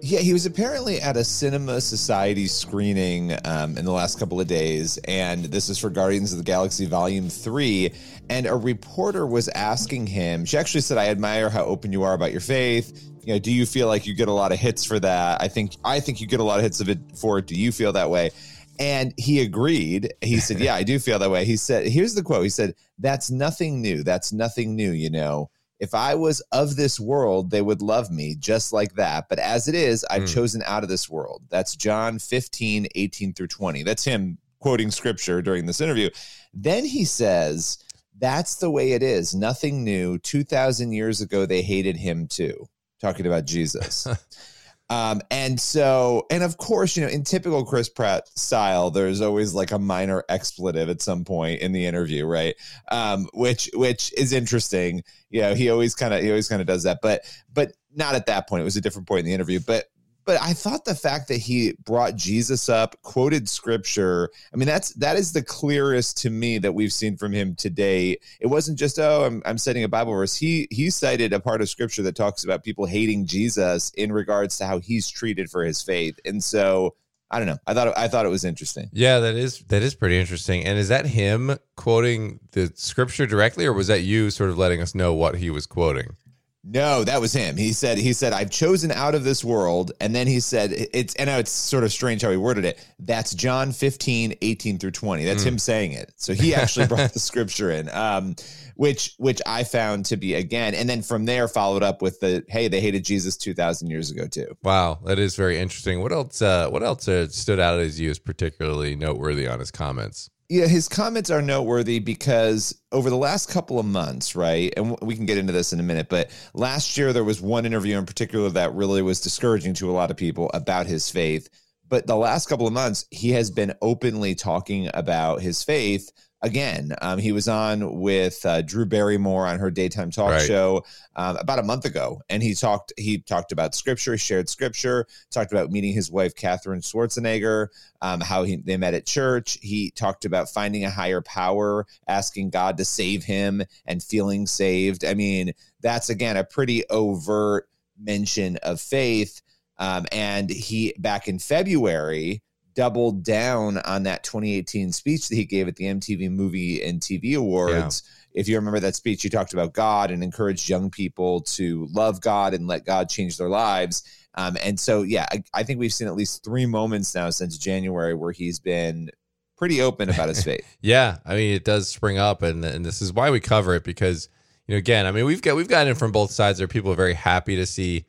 Yeah, 0.00 0.20
he 0.20 0.32
was 0.32 0.46
apparently 0.46 1.00
at 1.00 1.16
a 1.16 1.24
Cinema 1.24 1.80
Society 1.80 2.46
screening 2.46 3.36
um, 3.44 3.76
in 3.76 3.84
the 3.84 3.90
last 3.90 4.20
couple 4.20 4.40
of 4.40 4.46
days, 4.46 4.96
and 5.08 5.46
this 5.46 5.68
is 5.68 5.78
for 5.78 5.90
Guardians 5.90 6.30
of 6.30 6.38
the 6.38 6.44
Galaxy 6.44 6.86
Volume 6.86 7.28
3. 7.28 7.92
And 8.30 8.46
a 8.46 8.54
reporter 8.54 9.26
was 9.26 9.48
asking 9.48 10.06
him, 10.06 10.44
she 10.44 10.56
actually 10.56 10.82
said, 10.82 10.98
I 10.98 11.08
admire 11.08 11.50
how 11.50 11.64
open 11.64 11.90
you 11.90 12.04
are 12.04 12.14
about 12.14 12.30
your 12.30 12.40
faith. 12.40 13.10
You 13.24 13.34
know, 13.34 13.40
do 13.40 13.50
you 13.50 13.66
feel 13.66 13.88
like 13.88 14.06
you 14.06 14.14
get 14.14 14.28
a 14.28 14.32
lot 14.32 14.52
of 14.52 14.60
hits 14.60 14.84
for 14.84 15.00
that? 15.00 15.42
I 15.42 15.48
think 15.48 15.72
I 15.84 15.98
think 15.98 16.20
you 16.20 16.28
get 16.28 16.38
a 16.38 16.44
lot 16.44 16.58
of 16.58 16.62
hits 16.62 16.80
of 16.80 16.90
it 16.90 17.00
for 17.16 17.38
it. 17.38 17.48
Do 17.48 17.56
you 17.56 17.72
feel 17.72 17.92
that 17.94 18.08
way? 18.08 18.30
And 18.78 19.12
he 19.16 19.40
agreed. 19.40 20.14
He 20.20 20.38
said, 20.38 20.60
Yeah, 20.60 20.76
I 20.76 20.84
do 20.84 21.00
feel 21.00 21.18
that 21.18 21.30
way. 21.30 21.44
He 21.44 21.56
said, 21.56 21.88
Here's 21.88 22.14
the 22.14 22.22
quote. 22.22 22.44
He 22.44 22.50
said, 22.50 22.74
That's 23.00 23.32
nothing 23.32 23.82
new. 23.82 24.04
That's 24.04 24.32
nothing 24.32 24.76
new, 24.76 24.92
you 24.92 25.10
know 25.10 25.50
if 25.82 25.94
I 25.94 26.14
was 26.14 26.40
of 26.52 26.76
this 26.76 27.00
world, 27.00 27.50
they 27.50 27.60
would 27.60 27.82
love 27.82 28.08
me 28.08 28.36
just 28.36 28.72
like 28.72 28.94
that. 28.94 29.28
But 29.28 29.40
as 29.40 29.66
it 29.66 29.74
is, 29.74 30.04
I've 30.08 30.22
mm. 30.22 30.32
chosen 30.32 30.62
out 30.64 30.84
of 30.84 30.88
this 30.88 31.10
world. 31.10 31.42
That's 31.48 31.74
John 31.74 32.20
15, 32.20 32.86
18 32.94 33.34
through 33.34 33.48
20. 33.48 33.82
That's 33.82 34.04
him 34.04 34.38
quoting 34.60 34.92
scripture 34.92 35.42
during 35.42 35.66
this 35.66 35.80
interview. 35.80 36.08
Then 36.54 36.84
he 36.84 37.04
says, 37.04 37.78
That's 38.16 38.54
the 38.54 38.70
way 38.70 38.92
it 38.92 39.02
is. 39.02 39.34
Nothing 39.34 39.82
new. 39.82 40.18
2,000 40.18 40.92
years 40.92 41.20
ago, 41.20 41.46
they 41.46 41.62
hated 41.62 41.96
him 41.96 42.28
too. 42.28 42.68
Talking 43.00 43.26
about 43.26 43.44
Jesus. 43.44 44.06
Um, 44.92 45.22
and 45.30 45.58
so, 45.58 46.26
and 46.30 46.42
of 46.42 46.58
course, 46.58 46.98
you 46.98 47.02
know, 47.02 47.08
in 47.08 47.24
typical 47.24 47.64
Chris 47.64 47.88
Pratt 47.88 48.28
style, 48.38 48.90
there's 48.90 49.22
always 49.22 49.54
like 49.54 49.72
a 49.72 49.78
minor 49.78 50.22
expletive 50.28 50.90
at 50.90 51.00
some 51.00 51.24
point 51.24 51.62
in 51.62 51.72
the 51.72 51.86
interview, 51.86 52.26
right? 52.26 52.54
Um, 52.90 53.26
which 53.32 53.70
which 53.72 54.12
is 54.18 54.34
interesting. 54.34 55.02
You 55.30 55.40
know, 55.40 55.54
he 55.54 55.70
always 55.70 55.94
kind 55.94 56.12
of 56.12 56.20
he 56.20 56.28
always 56.28 56.46
kind 56.46 56.60
of 56.60 56.66
does 56.66 56.82
that, 56.82 56.98
but 57.00 57.22
but 57.54 57.72
not 57.94 58.16
at 58.16 58.26
that 58.26 58.46
point. 58.46 58.60
It 58.60 58.64
was 58.64 58.76
a 58.76 58.82
different 58.82 59.08
point 59.08 59.20
in 59.20 59.24
the 59.24 59.32
interview. 59.32 59.60
But 59.66 59.86
but 60.24 60.40
I 60.40 60.52
thought 60.52 60.84
the 60.84 60.94
fact 60.94 61.28
that 61.28 61.38
he 61.38 61.74
brought 61.84 62.16
Jesus 62.16 62.68
up, 62.68 63.00
quoted 63.02 63.48
scripture, 63.48 64.30
I 64.52 64.56
mean, 64.56 64.66
that's 64.66 64.94
that 64.94 65.16
is 65.16 65.32
the 65.32 65.42
clearest 65.42 66.18
to 66.18 66.30
me 66.30 66.58
that 66.58 66.72
we've 66.72 66.92
seen 66.92 67.16
from 67.16 67.32
him 67.32 67.54
today. 67.54 68.18
It 68.40 68.46
wasn't 68.46 68.78
just, 68.78 68.98
oh, 68.98 69.24
I'm, 69.24 69.42
I'm 69.44 69.58
citing 69.58 69.84
a 69.84 69.88
Bible 69.88 70.12
verse. 70.12 70.36
He 70.36 70.68
he 70.70 70.90
cited 70.90 71.32
a 71.32 71.40
part 71.40 71.60
of 71.60 71.68
scripture 71.68 72.02
that 72.02 72.16
talks 72.16 72.44
about 72.44 72.64
people 72.64 72.86
hating 72.86 73.26
Jesus 73.26 73.90
in 73.96 74.12
regards 74.12 74.58
to 74.58 74.66
how 74.66 74.78
he's 74.78 75.08
treated 75.10 75.50
for 75.50 75.64
his 75.64 75.82
faith. 75.82 76.18
And 76.24 76.42
so 76.42 76.94
I 77.32 77.38
don't 77.38 77.48
know. 77.48 77.58
I 77.66 77.72
thought 77.72 77.96
I 77.96 78.08
thought 78.08 78.26
it 78.26 78.30
was 78.30 78.44
interesting. 78.44 78.90
Yeah, 78.92 79.20
that 79.20 79.34
is 79.34 79.60
that 79.68 79.82
is 79.82 79.94
pretty 79.94 80.20
interesting. 80.20 80.64
And 80.64 80.78
is 80.78 80.88
that 80.88 81.06
him 81.06 81.56
quoting 81.76 82.40
the 82.52 82.70
scripture 82.74 83.26
directly, 83.26 83.64
or 83.64 83.72
was 83.72 83.86
that 83.86 84.02
you 84.02 84.30
sort 84.30 84.50
of 84.50 84.58
letting 84.58 84.82
us 84.82 84.94
know 84.94 85.14
what 85.14 85.36
he 85.36 85.48
was 85.48 85.66
quoting? 85.66 86.16
No, 86.64 87.02
that 87.02 87.20
was 87.20 87.32
him. 87.32 87.56
He 87.56 87.72
said, 87.72 87.98
he 87.98 88.12
said, 88.12 88.32
I've 88.32 88.50
chosen 88.50 88.92
out 88.92 89.16
of 89.16 89.24
this 89.24 89.42
world. 89.42 89.90
And 90.00 90.14
then 90.14 90.28
he 90.28 90.38
said, 90.38 90.72
it's, 90.72 91.12
and 91.16 91.28
it's 91.28 91.50
sort 91.50 91.82
of 91.82 91.90
strange 91.90 92.22
how 92.22 92.30
he 92.30 92.36
worded 92.36 92.64
it. 92.64 92.86
That's 93.00 93.34
John 93.34 93.72
15, 93.72 94.36
18 94.40 94.78
through 94.78 94.92
20. 94.92 95.24
That's 95.24 95.42
mm. 95.42 95.48
him 95.48 95.58
saying 95.58 95.92
it. 95.92 96.12
So 96.16 96.34
he 96.34 96.54
actually 96.54 96.86
brought 96.86 97.12
the 97.14 97.18
scripture 97.18 97.72
in, 97.72 97.88
um, 97.88 98.36
which, 98.76 99.14
which 99.18 99.42
I 99.44 99.64
found 99.64 100.06
to 100.06 100.16
be 100.16 100.34
again. 100.34 100.74
And 100.74 100.88
then 100.88 101.02
from 101.02 101.24
there 101.24 101.48
followed 101.48 101.82
up 101.82 102.00
with 102.00 102.20
the, 102.20 102.44
Hey, 102.48 102.68
they 102.68 102.80
hated 102.80 103.04
Jesus 103.04 103.36
2000 103.36 103.90
years 103.90 104.12
ago 104.12 104.28
too. 104.28 104.56
Wow. 104.62 105.00
That 105.04 105.18
is 105.18 105.34
very 105.34 105.58
interesting. 105.58 106.00
What 106.00 106.12
else, 106.12 106.40
uh, 106.40 106.68
what 106.70 106.84
else 106.84 107.08
uh, 107.08 107.26
stood 107.26 107.58
out 107.58 107.80
as 107.80 107.98
you 107.98 108.08
as 108.08 108.20
particularly 108.20 108.94
noteworthy 108.94 109.48
on 109.48 109.58
his 109.58 109.72
comments? 109.72 110.30
Yeah, 110.52 110.66
his 110.66 110.86
comments 110.86 111.30
are 111.30 111.40
noteworthy 111.40 111.98
because 111.98 112.78
over 112.92 113.08
the 113.08 113.16
last 113.16 113.48
couple 113.48 113.78
of 113.78 113.86
months, 113.86 114.36
right? 114.36 114.70
And 114.76 114.98
we 115.00 115.16
can 115.16 115.24
get 115.24 115.38
into 115.38 115.50
this 115.50 115.72
in 115.72 115.80
a 115.80 115.82
minute, 115.82 116.10
but 116.10 116.30
last 116.52 116.98
year 116.98 117.14
there 117.14 117.24
was 117.24 117.40
one 117.40 117.64
interview 117.64 117.96
in 117.96 118.04
particular 118.04 118.50
that 118.50 118.74
really 118.74 119.00
was 119.00 119.22
discouraging 119.22 119.72
to 119.72 119.90
a 119.90 119.92
lot 119.92 120.10
of 120.10 120.18
people 120.18 120.50
about 120.52 120.84
his 120.84 121.10
faith. 121.10 121.48
But 121.88 122.06
the 122.06 122.16
last 122.16 122.50
couple 122.50 122.66
of 122.66 122.74
months, 122.74 123.06
he 123.10 123.30
has 123.30 123.50
been 123.50 123.72
openly 123.80 124.34
talking 124.34 124.90
about 124.92 125.40
his 125.40 125.64
faith 125.64 126.12
again. 126.42 126.94
Um, 127.00 127.18
he 127.18 127.32
was 127.32 127.48
on 127.48 128.00
with 128.00 128.44
uh, 128.44 128.62
Drew 128.62 128.84
Barrymore 128.84 129.46
on 129.46 129.58
her 129.58 129.70
daytime 129.70 130.10
talk 130.10 130.32
right. 130.32 130.46
show 130.46 130.84
um, 131.16 131.36
about 131.36 131.58
a 131.58 131.62
month 131.62 131.84
ago, 131.84 132.20
and 132.28 132.42
he 132.42 132.54
talked. 132.54 132.92
He 132.96 133.18
talked 133.18 133.52
about 133.52 133.74
scripture, 133.74 134.18
shared 134.18 134.48
scripture, 134.48 135.06
talked 135.30 135.52
about 135.52 135.70
meeting 135.70 135.94
his 135.94 136.10
wife 136.10 136.34
Katherine 136.34 136.80
Schwarzenegger, 136.80 137.68
um, 138.00 138.20
how 138.20 138.42
he, 138.42 138.56
they 138.56 138.76
met 138.76 138.94
at 138.94 139.06
church. 139.06 139.58
He 139.62 139.90
talked 139.92 140.24
about 140.24 140.50
finding 140.50 140.84
a 140.84 140.90
higher 140.90 141.22
power, 141.22 141.86
asking 142.08 142.50
God 142.50 142.76
to 142.78 142.84
save 142.84 143.24
him, 143.24 143.62
and 143.86 144.02
feeling 144.02 144.46
saved. 144.46 145.04
I 145.04 145.14
mean, 145.14 145.52
that's 145.80 146.10
again 146.10 146.36
a 146.36 146.44
pretty 146.44 146.88
overt 146.90 147.68
mention 147.98 148.56
of 148.58 148.80
faith. 148.80 149.40
Um, 149.78 150.06
and 150.12 150.50
he 150.50 150.94
back 150.98 151.28
in 151.28 151.38
February 151.38 152.42
doubled 152.74 153.22
down 153.22 153.78
on 153.78 154.04
that 154.04 154.24
2018 154.24 154.92
speech 154.92 155.28
that 155.28 155.36
he 155.36 155.44
gave 155.44 155.68
at 155.68 155.76
the 155.76 155.84
MTV 155.84 156.30
Movie 156.30 156.82
and 156.82 157.00
TV 157.00 157.36
Awards. 157.36 158.02
Yeah. 158.04 158.40
If 158.40 158.48
you 158.48 158.56
remember 158.56 158.80
that 158.80 158.96
speech, 158.96 159.22
he 159.22 159.28
talked 159.28 159.52
about 159.52 159.74
God 159.74 160.10
and 160.10 160.22
encouraged 160.22 160.68
young 160.68 160.90
people 160.90 161.42
to 161.42 161.86
love 161.92 162.20
God 162.20 162.54
and 162.54 162.66
let 162.66 162.86
God 162.86 163.08
change 163.08 163.36
their 163.36 163.48
lives. 163.48 164.04
Um, 164.34 164.56
and 164.62 164.80
so, 164.80 165.02
yeah, 165.02 165.26
I, 165.30 165.44
I 165.52 165.62
think 165.62 165.78
we've 165.78 165.92
seen 165.92 166.08
at 166.08 166.14
least 166.14 166.42
three 166.42 166.64
moments 166.64 167.14
now 167.14 167.28
since 167.30 167.58
January 167.58 168.14
where 168.14 168.32
he's 168.32 168.58
been 168.58 169.10
pretty 169.56 169.82
open 169.82 170.08
about 170.08 170.28
his 170.28 170.42
faith. 170.44 170.76
yeah, 170.80 171.18
I 171.26 171.36
mean, 171.36 171.54
it 171.54 171.64
does 171.64 171.88
spring 171.88 172.18
up, 172.18 172.42
and 172.42 172.64
and 172.64 172.84
this 172.84 173.02
is 173.02 173.12
why 173.12 173.30
we 173.30 173.40
cover 173.40 173.74
it 173.74 173.84
because 173.84 174.28
you 174.66 174.74
know, 174.74 174.78
again, 174.78 175.06
I 175.06 175.12
mean, 175.12 175.26
we've 175.26 175.42
got 175.42 175.56
we've 175.56 175.68
gotten 175.68 175.92
it 175.92 175.98
from 175.98 176.12
both 176.12 176.30
sides. 176.30 176.58
There 176.58 176.66
people 176.66 176.90
are 176.90 176.94
people 176.94 177.02
very 177.02 177.14
happy 177.14 177.56
to 177.56 177.66
see 177.66 178.06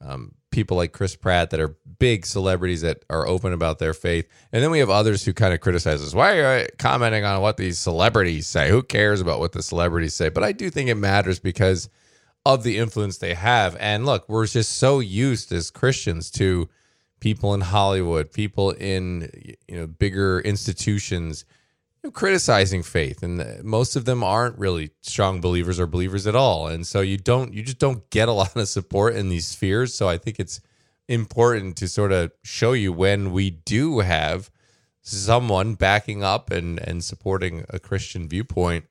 um, 0.00 0.34
people 0.54 0.76
like 0.76 0.92
Chris 0.92 1.16
Pratt 1.16 1.50
that 1.50 1.58
are 1.58 1.76
big 1.98 2.24
celebrities 2.24 2.82
that 2.82 3.04
are 3.10 3.26
open 3.26 3.52
about 3.52 3.80
their 3.80 3.92
faith. 3.92 4.28
And 4.52 4.62
then 4.62 4.70
we 4.70 4.78
have 4.78 4.88
others 4.88 5.24
who 5.24 5.32
kind 5.32 5.52
of 5.52 5.60
criticize 5.60 6.00
us. 6.00 6.14
Why 6.14 6.38
are 6.38 6.60
you 6.60 6.66
commenting 6.78 7.24
on 7.24 7.42
what 7.42 7.56
these 7.56 7.76
celebrities 7.78 8.46
say? 8.46 8.70
Who 8.70 8.82
cares 8.82 9.20
about 9.20 9.40
what 9.40 9.50
the 9.50 9.64
celebrities 9.64 10.14
say? 10.14 10.28
But 10.28 10.44
I 10.44 10.52
do 10.52 10.70
think 10.70 10.88
it 10.88 10.94
matters 10.94 11.40
because 11.40 11.88
of 12.46 12.62
the 12.62 12.78
influence 12.78 13.18
they 13.18 13.34
have. 13.34 13.76
And 13.80 14.06
look, 14.06 14.28
we're 14.28 14.46
just 14.46 14.74
so 14.74 15.00
used 15.00 15.50
as 15.50 15.72
Christians 15.72 16.30
to 16.32 16.68
people 17.18 17.52
in 17.52 17.62
Hollywood, 17.62 18.30
people 18.30 18.70
in 18.70 19.30
you 19.66 19.76
know 19.76 19.88
bigger 19.88 20.40
institutions 20.40 21.44
criticizing 22.12 22.82
faith, 22.82 23.22
and 23.22 23.62
most 23.64 23.96
of 23.96 24.04
them 24.04 24.22
aren't 24.22 24.58
really 24.58 24.90
strong 25.00 25.40
believers 25.40 25.80
or 25.80 25.86
believers 25.86 26.26
at 26.26 26.36
all. 26.36 26.68
And 26.68 26.86
so 26.86 27.00
you 27.00 27.16
don't, 27.16 27.52
you 27.52 27.62
just 27.62 27.78
don't 27.78 28.08
get 28.10 28.28
a 28.28 28.32
lot 28.40 28.56
of 28.56 28.68
support 28.68 29.16
in 29.16 29.28
these 29.28 29.46
spheres. 29.46 29.94
So 29.94 30.08
I 30.08 30.18
think 30.18 30.38
it's 30.38 30.60
important 31.08 31.76
to 31.76 31.88
sort 31.88 32.12
of 32.12 32.32
show 32.42 32.72
you 32.72 32.92
when 32.92 33.32
we 33.32 33.50
do 33.50 34.00
have 34.00 34.50
someone 35.02 35.74
backing 35.74 36.24
up 36.24 36.50
and 36.50 36.78
and 36.80 37.04
supporting 37.04 37.64
a 37.70 37.78
Christian 37.78 38.28
viewpoint. 38.28 38.86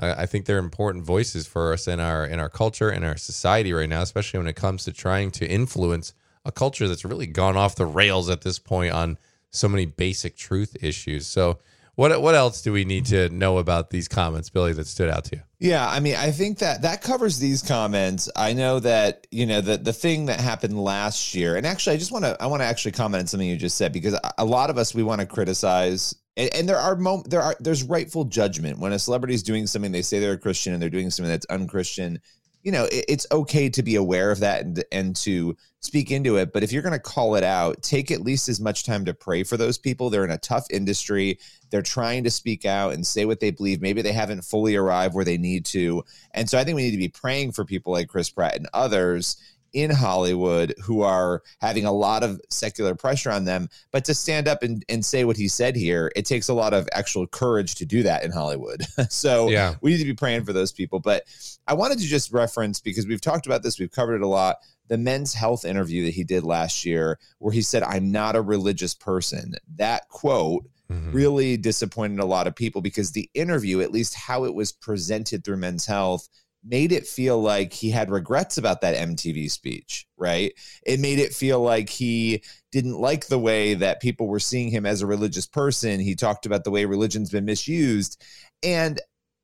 Uh, 0.00 0.14
I 0.16 0.26
think 0.26 0.46
they're 0.46 0.58
important 0.58 1.04
voices 1.04 1.46
for 1.46 1.72
us 1.72 1.86
in 1.86 2.00
our 2.00 2.24
in 2.26 2.40
our 2.40 2.48
culture 2.48 2.88
and 2.88 3.04
our 3.04 3.16
society 3.16 3.72
right 3.72 3.88
now, 3.88 4.02
especially 4.02 4.38
when 4.38 4.48
it 4.48 4.56
comes 4.56 4.84
to 4.84 4.92
trying 4.92 5.30
to 5.32 5.46
influence 5.46 6.14
a 6.44 6.52
culture 6.52 6.88
that's 6.88 7.04
really 7.04 7.26
gone 7.26 7.56
off 7.56 7.76
the 7.76 7.86
rails 7.86 8.30
at 8.30 8.40
this 8.40 8.58
point 8.58 8.92
on 8.92 9.18
so 9.50 9.68
many 9.68 9.84
basic 9.84 10.36
truth 10.36 10.76
issues. 10.80 11.26
So 11.26 11.58
what 11.98 12.22
what 12.22 12.36
else 12.36 12.62
do 12.62 12.72
we 12.72 12.84
need 12.84 13.06
to 13.06 13.28
know 13.30 13.58
about 13.58 13.90
these 13.90 14.06
comments, 14.06 14.50
Billy, 14.50 14.72
that 14.72 14.86
stood 14.86 15.10
out 15.10 15.24
to 15.24 15.36
you? 15.36 15.42
Yeah, 15.58 15.84
I 15.84 15.98
mean, 15.98 16.14
I 16.14 16.30
think 16.30 16.58
that 16.58 16.82
that 16.82 17.02
covers 17.02 17.40
these 17.40 17.60
comments. 17.60 18.30
I 18.36 18.52
know 18.52 18.78
that 18.78 19.26
you 19.32 19.46
know 19.46 19.60
the 19.60 19.78
the 19.78 19.92
thing 19.92 20.26
that 20.26 20.40
happened 20.40 20.80
last 20.80 21.34
year, 21.34 21.56
and 21.56 21.66
actually, 21.66 21.96
I 21.96 21.98
just 21.98 22.12
want 22.12 22.24
to 22.24 22.40
I 22.40 22.46
want 22.46 22.62
to 22.62 22.66
actually 22.66 22.92
comment 22.92 23.22
on 23.22 23.26
something 23.26 23.48
you 23.48 23.56
just 23.56 23.76
said 23.76 23.92
because 23.92 24.16
a 24.38 24.44
lot 24.44 24.70
of 24.70 24.78
us 24.78 24.94
we 24.94 25.02
want 25.02 25.22
to 25.22 25.26
criticize, 25.26 26.14
and, 26.36 26.54
and 26.54 26.68
there 26.68 26.78
are 26.78 26.94
mom, 26.94 27.24
there 27.26 27.42
are 27.42 27.56
there's 27.58 27.82
rightful 27.82 28.26
judgment 28.26 28.78
when 28.78 28.92
a 28.92 28.98
celebrity 29.00 29.34
is 29.34 29.42
doing 29.42 29.66
something 29.66 29.90
they 29.90 30.02
say 30.02 30.20
they're 30.20 30.34
a 30.34 30.38
Christian 30.38 30.74
and 30.74 30.80
they're 30.80 30.90
doing 30.90 31.10
something 31.10 31.30
that's 31.32 31.46
unchristian 31.46 32.20
you 32.62 32.72
know 32.72 32.84
it, 32.84 33.04
it's 33.08 33.26
okay 33.32 33.68
to 33.68 33.82
be 33.82 33.96
aware 33.96 34.30
of 34.30 34.40
that 34.40 34.62
and 34.64 34.84
and 34.92 35.16
to 35.16 35.56
speak 35.80 36.10
into 36.10 36.36
it 36.36 36.52
but 36.52 36.62
if 36.62 36.72
you're 36.72 36.82
going 36.82 36.92
to 36.92 36.98
call 36.98 37.36
it 37.36 37.44
out 37.44 37.82
take 37.82 38.10
at 38.10 38.22
least 38.22 38.48
as 38.48 38.60
much 38.60 38.84
time 38.84 39.04
to 39.04 39.14
pray 39.14 39.42
for 39.42 39.56
those 39.56 39.78
people. 39.78 40.10
They're 40.10 40.24
in 40.24 40.30
a 40.30 40.38
tough 40.38 40.66
industry. 40.70 41.38
They're 41.70 41.82
trying 41.82 42.24
to 42.24 42.30
speak 42.30 42.64
out 42.64 42.94
and 42.94 43.06
say 43.06 43.24
what 43.24 43.40
they 43.40 43.50
believe. 43.50 43.80
Maybe 43.80 44.02
they 44.02 44.12
haven't 44.12 44.44
fully 44.44 44.76
arrived 44.76 45.14
where 45.14 45.24
they 45.24 45.38
need 45.38 45.64
to. 45.66 46.04
And 46.32 46.48
so 46.48 46.58
i 46.58 46.64
think 46.64 46.76
we 46.76 46.82
need 46.82 46.92
to 46.92 46.98
be 46.98 47.08
praying 47.08 47.52
for 47.52 47.64
people 47.64 47.92
like 47.92 48.08
chris 48.08 48.30
pratt 48.30 48.56
and 48.56 48.68
others 48.72 49.36
in 49.72 49.90
Hollywood 49.90 50.74
who 50.82 51.02
are 51.02 51.42
having 51.60 51.84
a 51.84 51.92
lot 51.92 52.22
of 52.22 52.40
secular 52.50 52.94
pressure 52.94 53.30
on 53.30 53.44
them. 53.44 53.68
But 53.90 54.04
to 54.06 54.14
stand 54.14 54.48
up 54.48 54.62
and, 54.62 54.84
and 54.88 55.04
say 55.04 55.24
what 55.24 55.36
he 55.36 55.48
said 55.48 55.76
here, 55.76 56.10
it 56.16 56.24
takes 56.26 56.48
a 56.48 56.54
lot 56.54 56.74
of 56.74 56.88
actual 56.92 57.26
courage 57.26 57.74
to 57.76 57.86
do 57.86 58.02
that 58.02 58.24
in 58.24 58.30
Hollywood. 58.30 58.82
so 59.10 59.48
yeah. 59.48 59.74
we 59.80 59.90
need 59.92 59.98
to 59.98 60.04
be 60.04 60.14
praying 60.14 60.44
for 60.44 60.52
those 60.52 60.72
people. 60.72 61.00
But 61.00 61.24
I 61.66 61.74
wanted 61.74 61.98
to 61.98 62.06
just 62.06 62.32
reference 62.32 62.80
because 62.80 63.06
we've 63.06 63.20
talked 63.20 63.46
about 63.46 63.62
this, 63.62 63.78
we've 63.78 63.90
covered 63.90 64.16
it 64.16 64.22
a 64.22 64.28
lot. 64.28 64.56
The 64.88 64.98
men's 64.98 65.34
health 65.34 65.64
interview 65.64 66.06
that 66.06 66.14
he 66.14 66.24
did 66.24 66.44
last 66.44 66.86
year, 66.86 67.18
where 67.38 67.52
he 67.52 67.60
said, 67.60 67.82
I'm 67.82 68.10
not 68.10 68.36
a 68.36 68.40
religious 68.40 68.94
person. 68.94 69.54
That 69.76 70.08
quote 70.08 70.64
mm-hmm. 70.90 71.12
really 71.12 71.56
disappointed 71.56 72.20
a 72.20 72.24
lot 72.24 72.46
of 72.46 72.56
people 72.56 72.80
because 72.80 73.12
the 73.12 73.28
interview, 73.34 73.80
at 73.80 73.92
least 73.92 74.14
how 74.14 74.44
it 74.44 74.54
was 74.54 74.72
presented 74.72 75.44
through 75.44 75.58
men's 75.58 75.86
health, 75.86 76.28
made 76.64 76.92
it 76.92 77.06
feel 77.06 77.40
like 77.40 77.72
he 77.72 77.90
had 77.90 78.10
regrets 78.10 78.58
about 78.58 78.80
that 78.80 78.96
MTV 78.96 79.50
speech, 79.50 80.06
right? 80.16 80.52
It 80.84 81.00
made 81.00 81.18
it 81.18 81.32
feel 81.32 81.60
like 81.60 81.88
he 81.88 82.42
didn't 82.72 82.98
like 82.98 83.26
the 83.26 83.38
way 83.38 83.74
that 83.74 84.02
people 84.02 84.26
were 84.26 84.40
seeing 84.40 84.70
him 84.70 84.84
as 84.84 85.00
a 85.00 85.06
religious 85.06 85.46
person. 85.46 86.00
He 86.00 86.14
talked 86.14 86.46
about 86.46 86.64
the 86.64 86.70
way 86.70 86.84
religion's 86.84 87.30
been 87.30 87.44
misused. 87.44 88.22
And 88.62 89.00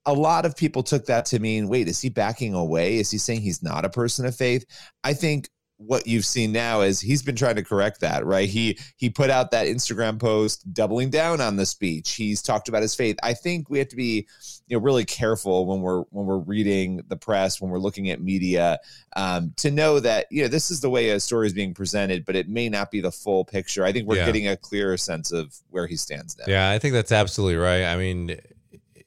a 0.07 0.13
lot 0.13 0.45
of 0.45 0.57
people 0.57 0.83
took 0.83 1.07
that 1.07 1.27
to 1.27 1.39
mean, 1.39 1.69
wait, 1.69 1.89
is 1.89 2.01
he 2.01 2.11
backing 2.11 2.55
away? 2.55 2.99
Is 2.99 3.11
he 3.11 3.19
saying 3.19 3.41
he's 3.41 3.63
not 3.63 3.85
a 3.85 3.91
person 3.91 4.27
of 4.27 4.37
faith? 4.37 4.65
I 5.03 5.15
think 5.15 5.49
what 5.77 6.07
you've 6.07 6.25
seen 6.25 6.53
now 6.53 6.83
is 6.83 7.01
he's 7.01 7.23
been 7.23 7.35
trying 7.35 7.57
to 7.57 7.63
correct 7.63 8.01
that 8.01 8.25
right? 8.25 8.49
He 8.49 8.79
he 8.97 9.11
put 9.11 9.31
out 9.31 9.51
that 9.51 9.67
instagram 9.67 10.21
post 10.21 10.73
doubling 10.73 11.11
down 11.11 11.41
on 11.41 11.57
the 11.57 11.67
speech. 11.67 12.13
He's 12.13 12.43
talked 12.43 12.69
about 12.69 12.83
his 12.83 12.95
faith. 12.95 13.17
I 13.23 13.35
think 13.35 13.69
we 13.69 13.79
have 13.79 13.89
to 13.89 13.97
be 13.97 14.27
you 14.67 14.77
know 14.77 14.83
really 14.83 15.05
careful 15.05 15.67
when 15.67 15.81
we're 15.81 16.03
when 16.11 16.27
we're 16.27 16.39
reading 16.39 17.03
the 17.09 17.17
press 17.17 17.61
when 17.61 17.71
we're 17.71 17.79
looking 17.79 18.11
at 18.11 18.21
media 18.21 18.79
um, 19.17 19.53
to 19.57 19.71
know 19.71 20.01
that 20.01 20.27
you 20.31 20.43
know 20.43 20.49
this 20.49 20.71
is 20.71 20.81
the 20.81 20.91
way 20.91 21.11
a 21.11 21.21
story 21.21 21.47
is 21.47 21.53
being 21.53 21.75
presented 21.75 22.25
but 22.25 22.37
it 22.37 22.49
may 22.49 22.69
not 22.69 22.91
be 22.91 23.01
the 23.01 23.13
full 23.13 23.45
picture. 23.45 23.85
I 23.85 23.93
think 23.93 24.07
we're 24.07 24.17
yeah. 24.17 24.27
getting 24.27 24.49
a 24.49 24.57
clearer 24.57 24.97
sense 24.97 25.33
of 25.33 25.57
where 25.71 25.87
he 25.87 25.97
stands 25.97 26.37
now. 26.39 26.45
Yeah 26.47 26.71
i 26.71 26.79
think 26.79 26.95
that's 26.95 27.13
absolutely 27.13 27.57
right. 27.57 27.85
I 27.85 27.97
mean 27.97 28.39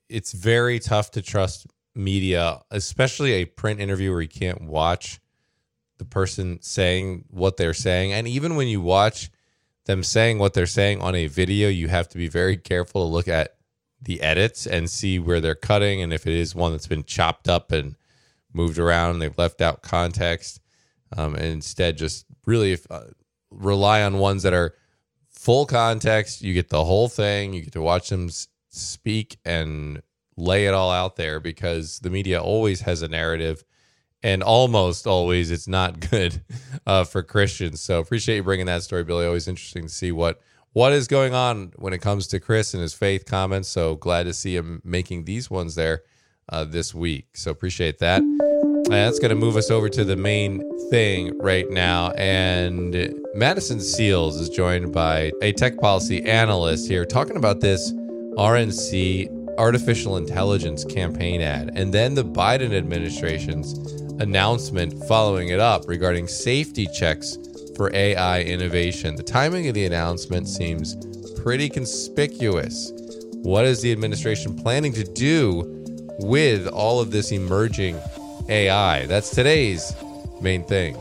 it's 0.10 0.34
very 0.34 0.80
tough 0.80 1.12
to 1.12 1.22
trust 1.22 1.68
media 1.96 2.62
especially 2.72 3.34
a 3.34 3.46
print 3.46 3.80
interview 3.80 4.12
where 4.12 4.22
you 4.22 4.28
can't 4.28 4.62
watch 4.62 5.20
the 5.98 6.06
person 6.06 6.60
saying 6.62 7.26
what 7.30 7.58
they're 7.58 7.74
saying. 7.74 8.14
And 8.14 8.28
even 8.28 8.56
when 8.56 8.68
you 8.68 8.82
watch 8.82 9.30
them 9.86 10.04
saying 10.04 10.40
what 10.40 10.54
they're 10.54 10.66
saying 10.66 11.02
on 11.02 11.16
a 11.16 11.28
video, 11.28 11.70
you 11.70 11.88
have 11.88 12.10
to 12.10 12.18
be 12.18 12.28
very 12.28 12.58
careful 12.58 13.08
to 13.08 13.12
look 13.12 13.28
at 13.28 13.56
the 14.02 14.22
edits 14.22 14.68
and 14.68 14.90
see 14.90 15.18
where 15.18 15.42
they're 15.42 15.56
cutting 15.56 16.02
and 16.02 16.14
if 16.14 16.28
it 16.28 16.34
is 16.34 16.54
one 16.54 16.72
that's 16.72 16.88
been 16.88 17.04
chopped 17.04 17.50
up 17.50 17.72
and 17.72 17.96
moved 18.54 18.78
around 18.78 19.20
they've 19.20 19.38
left 19.38 19.62
out 19.62 19.82
context. 19.82 20.60
Um, 21.16 21.36
and 21.36 21.46
instead, 21.46 21.98
just 21.98 22.26
really 22.46 22.78
uh, 22.90 23.06
rely 23.50 24.04
on 24.04 24.20
ones 24.20 24.44
that 24.44 24.54
are 24.54 24.74
full 25.30 25.66
context. 25.66 26.42
You 26.42 26.54
get 26.54 26.70
the 26.70 26.84
whole 26.84 27.08
thing, 27.08 27.54
you 27.54 27.62
get 27.62 27.74
to 27.74 27.82
watch 27.82 28.10
them 28.10 28.30
speak 28.70 29.38
and 29.46 30.02
lay 30.36 30.68
it 30.68 30.74
all 30.74 30.92
out 30.92 31.16
there 31.16 31.40
because 31.40 32.00
the 32.00 32.10
media 32.10 32.42
always 32.42 32.82
has 32.82 33.02
a 33.02 33.08
narrative 33.08 33.64
and 34.24 34.44
almost 34.44 35.06
always 35.06 35.52
it's 35.52 35.68
not 35.68 36.00
good 36.00 36.42
uh, 36.88 37.04
for 37.04 37.24
Christians. 37.24 37.82
So 37.82 38.00
appreciate 38.00 38.38
you 38.38 38.44
bringing 38.44 38.66
that 38.66 38.84
story, 38.84 39.04
Billy. 39.04 39.26
Always 39.26 39.48
interesting 39.48 39.84
to 39.84 39.90
see 39.90 40.12
what 40.12 40.42
what 40.74 40.94
is 40.94 41.08
going 41.08 41.34
on 41.34 41.74
when 41.78 41.94
it 41.94 42.00
comes 42.00 42.28
to 42.28 42.40
Chris 42.40 42.74
and 42.74 42.82
his 42.82 42.94
faith 42.94 43.26
comments. 43.26 43.68
So 43.68 43.96
glad 43.96 44.24
to 44.24 44.34
see 44.34 44.56
him 44.56 44.82
making 44.84 45.26
these 45.26 45.50
ones 45.50 45.76
there 45.76 46.04
uh, 46.50 46.66
this 46.66 46.94
week. 46.94 47.30
So 47.36 47.52
appreciate 47.52 48.00
that. 48.00 48.22
And 48.22 48.86
that's 48.86 49.20
going 49.20 49.30
to 49.30 49.36
move 49.36 49.56
us 49.56 49.72
over 49.72 49.90
to 49.90 50.06
the 50.06 50.16
main 50.16 50.62
thing 50.90 51.38
right 51.40 51.70
now. 51.70 52.12
And 52.12 53.14
Madison 53.34 53.80
Seals 53.82 54.40
is 54.40 54.50
joined 54.50 54.94
by 54.94 55.32
a 55.42 55.52
tech 55.52 55.78
policy 55.78 56.24
analyst 56.24 56.88
here 56.88 57.06
talking 57.06 57.38
about 57.38 57.60
this 57.60 57.92
RNC 58.38 59.58
artificial 59.58 60.18
intelligence 60.18 60.86
campaign 60.86 61.42
ad 61.42 61.72
and 61.74 61.92
then 61.92 62.14
the 62.14 62.24
Biden 62.24 62.72
administration's 62.74 63.74
announcement 64.20 65.04
following 65.08 65.50
it 65.50 65.60
up 65.60 65.88
regarding 65.88 66.28
safety 66.28 66.88
checks 66.88 67.38
for 67.76 67.94
AI 67.94 68.42
innovation. 68.42 69.16
The 69.16 69.24
timing 69.24 69.68
of 69.68 69.76
the 69.76 69.86
announcement 69.86 70.48
seems 70.48 70.96
pretty 71.42 71.70
conspicuous. 71.70 72.92
What 73.44 73.66
is 73.66 73.82
the 73.82 73.92
administration 73.92 74.56
planning 74.56 74.94
to 74.94 75.04
do 75.04 75.64
with 76.20 76.68
all 76.68 77.00
of 77.00 77.12
this 77.12 77.32
emerging 77.32 78.00
AI? 78.50 79.06
That's 79.06 79.30
today's 79.30 79.96
main 80.42 80.64
thing. 80.64 80.98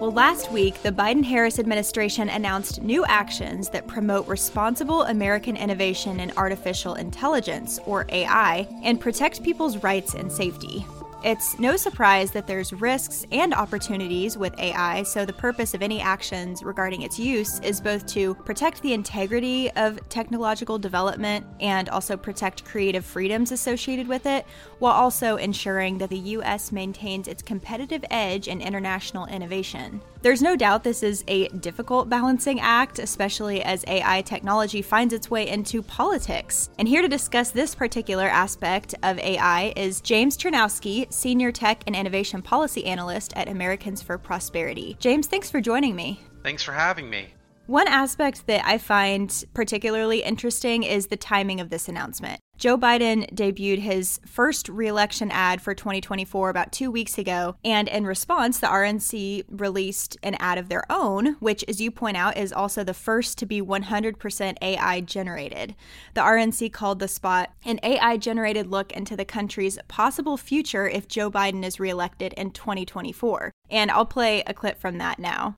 Well, 0.00 0.12
last 0.12 0.52
week, 0.52 0.80
the 0.82 0.92
Biden 0.92 1.24
Harris 1.24 1.58
administration 1.58 2.28
announced 2.28 2.82
new 2.82 3.04
actions 3.06 3.68
that 3.70 3.88
promote 3.88 4.28
responsible 4.28 5.02
American 5.02 5.56
innovation 5.56 6.20
in 6.20 6.30
artificial 6.36 6.94
intelligence, 6.94 7.80
or 7.84 8.06
AI, 8.10 8.68
and 8.84 9.00
protect 9.00 9.42
people's 9.42 9.82
rights 9.82 10.14
and 10.14 10.30
safety. 10.30 10.86
It's 11.24 11.58
no 11.58 11.76
surprise 11.76 12.30
that 12.30 12.46
there's 12.46 12.72
risks 12.72 13.26
and 13.32 13.52
opportunities 13.52 14.38
with 14.38 14.56
AI, 14.56 15.02
so 15.02 15.24
the 15.24 15.32
purpose 15.32 15.74
of 15.74 15.82
any 15.82 16.00
actions 16.00 16.62
regarding 16.62 17.02
its 17.02 17.18
use 17.18 17.58
is 17.58 17.80
both 17.80 18.06
to 18.08 18.36
protect 18.36 18.82
the 18.82 18.92
integrity 18.92 19.68
of 19.72 19.98
technological 20.08 20.78
development 20.78 21.44
and 21.58 21.88
also 21.88 22.16
protect 22.16 22.64
creative 22.64 23.04
freedoms 23.04 23.50
associated 23.50 24.06
with 24.06 24.26
it, 24.26 24.46
while 24.78 24.92
also 24.92 25.36
ensuring 25.36 25.98
that 25.98 26.10
the 26.10 26.18
U.S. 26.18 26.70
maintains 26.70 27.26
its 27.26 27.42
competitive 27.42 28.04
edge 28.12 28.46
in 28.46 28.60
international 28.60 29.26
innovation. 29.26 30.00
There's 30.20 30.42
no 30.42 30.56
doubt 30.56 30.82
this 30.82 31.04
is 31.04 31.22
a 31.28 31.46
difficult 31.48 32.08
balancing 32.08 32.58
act, 32.58 32.98
especially 32.98 33.62
as 33.62 33.84
AI 33.86 34.22
technology 34.22 34.82
finds 34.82 35.14
its 35.14 35.30
way 35.30 35.48
into 35.48 35.80
politics. 35.80 36.70
And 36.76 36.88
here 36.88 37.02
to 37.02 37.08
discuss 37.08 37.52
this 37.52 37.72
particular 37.72 38.26
aspect 38.26 38.96
of 39.04 39.20
AI 39.20 39.72
is 39.76 40.00
James 40.00 40.36
Czerniawski, 40.36 41.12
Senior 41.12 41.52
Tech 41.52 41.84
and 41.86 41.94
Innovation 41.94 42.42
Policy 42.42 42.84
Analyst 42.86 43.32
at 43.36 43.48
Americans 43.48 44.02
for 44.02 44.18
Prosperity. 44.18 44.96
James, 44.98 45.28
thanks 45.28 45.52
for 45.52 45.60
joining 45.60 45.94
me. 45.94 46.20
Thanks 46.42 46.64
for 46.64 46.72
having 46.72 47.08
me. 47.08 47.34
One 47.66 47.86
aspect 47.86 48.48
that 48.48 48.66
I 48.66 48.78
find 48.78 49.44
particularly 49.54 50.24
interesting 50.24 50.82
is 50.82 51.06
the 51.06 51.16
timing 51.16 51.60
of 51.60 51.70
this 51.70 51.88
announcement. 51.88 52.40
Joe 52.58 52.76
Biden 52.76 53.32
debuted 53.32 53.78
his 53.78 54.18
first 54.26 54.68
reelection 54.68 55.30
ad 55.30 55.62
for 55.62 55.74
2024 55.74 56.50
about 56.50 56.72
two 56.72 56.90
weeks 56.90 57.16
ago, 57.16 57.54
and 57.64 57.86
in 57.86 58.04
response, 58.04 58.58
the 58.58 58.66
RNC 58.66 59.44
released 59.48 60.16
an 60.24 60.34
ad 60.40 60.58
of 60.58 60.68
their 60.68 60.82
own, 60.90 61.34
which, 61.34 61.64
as 61.68 61.80
you 61.80 61.92
point 61.92 62.16
out, 62.16 62.36
is 62.36 62.52
also 62.52 62.82
the 62.82 62.92
first 62.92 63.38
to 63.38 63.46
be 63.46 63.62
100% 63.62 64.56
AI 64.60 65.00
generated. 65.02 65.76
The 66.14 66.20
RNC 66.20 66.72
called 66.72 66.98
the 66.98 67.06
spot 67.06 67.50
an 67.64 67.78
AI 67.84 68.16
generated 68.16 68.66
look 68.66 68.90
into 68.90 69.14
the 69.14 69.24
country's 69.24 69.78
possible 69.86 70.36
future 70.36 70.88
if 70.88 71.06
Joe 71.06 71.30
Biden 71.30 71.64
is 71.64 71.78
reelected 71.78 72.32
in 72.32 72.50
2024. 72.50 73.52
And 73.70 73.88
I'll 73.92 74.04
play 74.04 74.42
a 74.48 74.52
clip 74.52 74.80
from 74.80 74.98
that 74.98 75.20
now. 75.20 75.54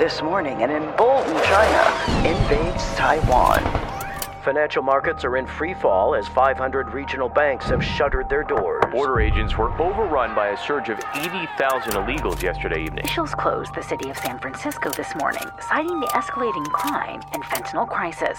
This 0.00 0.20
morning, 0.20 0.64
an 0.64 0.70
emboldened 0.70 1.44
China 1.44 2.28
invades 2.28 2.84
Taiwan. 2.96 3.95
Financial 4.46 4.80
markets 4.80 5.24
are 5.24 5.36
in 5.38 5.44
free 5.44 5.74
fall 5.74 6.14
as 6.14 6.28
500 6.28 6.94
regional 6.94 7.28
banks 7.28 7.66
have 7.66 7.82
shuttered 7.82 8.28
their 8.28 8.44
doors. 8.44 8.84
Border 8.92 9.18
agents 9.18 9.58
were 9.58 9.72
overrun 9.82 10.36
by 10.36 10.50
a 10.50 10.56
surge 10.56 10.88
of 10.88 11.00
80,000 11.16 11.94
illegals 11.94 12.40
yesterday 12.40 12.84
evening. 12.84 13.04
Officials 13.06 13.34
closed 13.34 13.74
the 13.74 13.82
city 13.82 14.08
of 14.08 14.16
San 14.16 14.38
Francisco 14.38 14.88
this 14.90 15.12
morning, 15.16 15.42
citing 15.68 15.98
the 15.98 16.06
escalating 16.14 16.64
crime 16.66 17.20
and 17.32 17.42
fentanyl 17.42 17.88
crisis. 17.88 18.38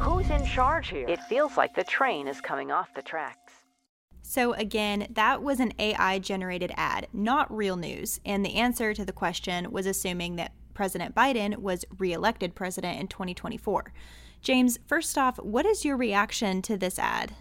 Who's 0.00 0.28
in 0.30 0.44
charge 0.44 0.88
here? 0.88 1.06
It 1.08 1.22
feels 1.28 1.56
like 1.56 1.76
the 1.76 1.84
train 1.84 2.26
is 2.26 2.40
coming 2.40 2.72
off 2.72 2.92
the 2.96 3.02
tracks. 3.02 3.52
So, 4.22 4.54
again, 4.54 5.06
that 5.12 5.44
was 5.44 5.60
an 5.60 5.74
AI 5.78 6.18
generated 6.18 6.72
ad, 6.76 7.06
not 7.12 7.56
real 7.56 7.76
news. 7.76 8.18
And 8.24 8.44
the 8.44 8.56
answer 8.56 8.94
to 8.94 9.04
the 9.04 9.12
question 9.12 9.70
was 9.70 9.86
assuming 9.86 10.34
that 10.36 10.54
President 10.74 11.14
Biden 11.14 11.58
was 11.58 11.84
reelected 11.98 12.56
president 12.56 12.98
in 12.98 13.06
2024. 13.06 13.92
James, 14.42 14.78
first 14.86 15.18
off, 15.18 15.36
what 15.38 15.66
is 15.66 15.84
your 15.84 15.96
reaction 15.96 16.62
to 16.62 16.76
this 16.76 16.98
ad? 16.98 17.34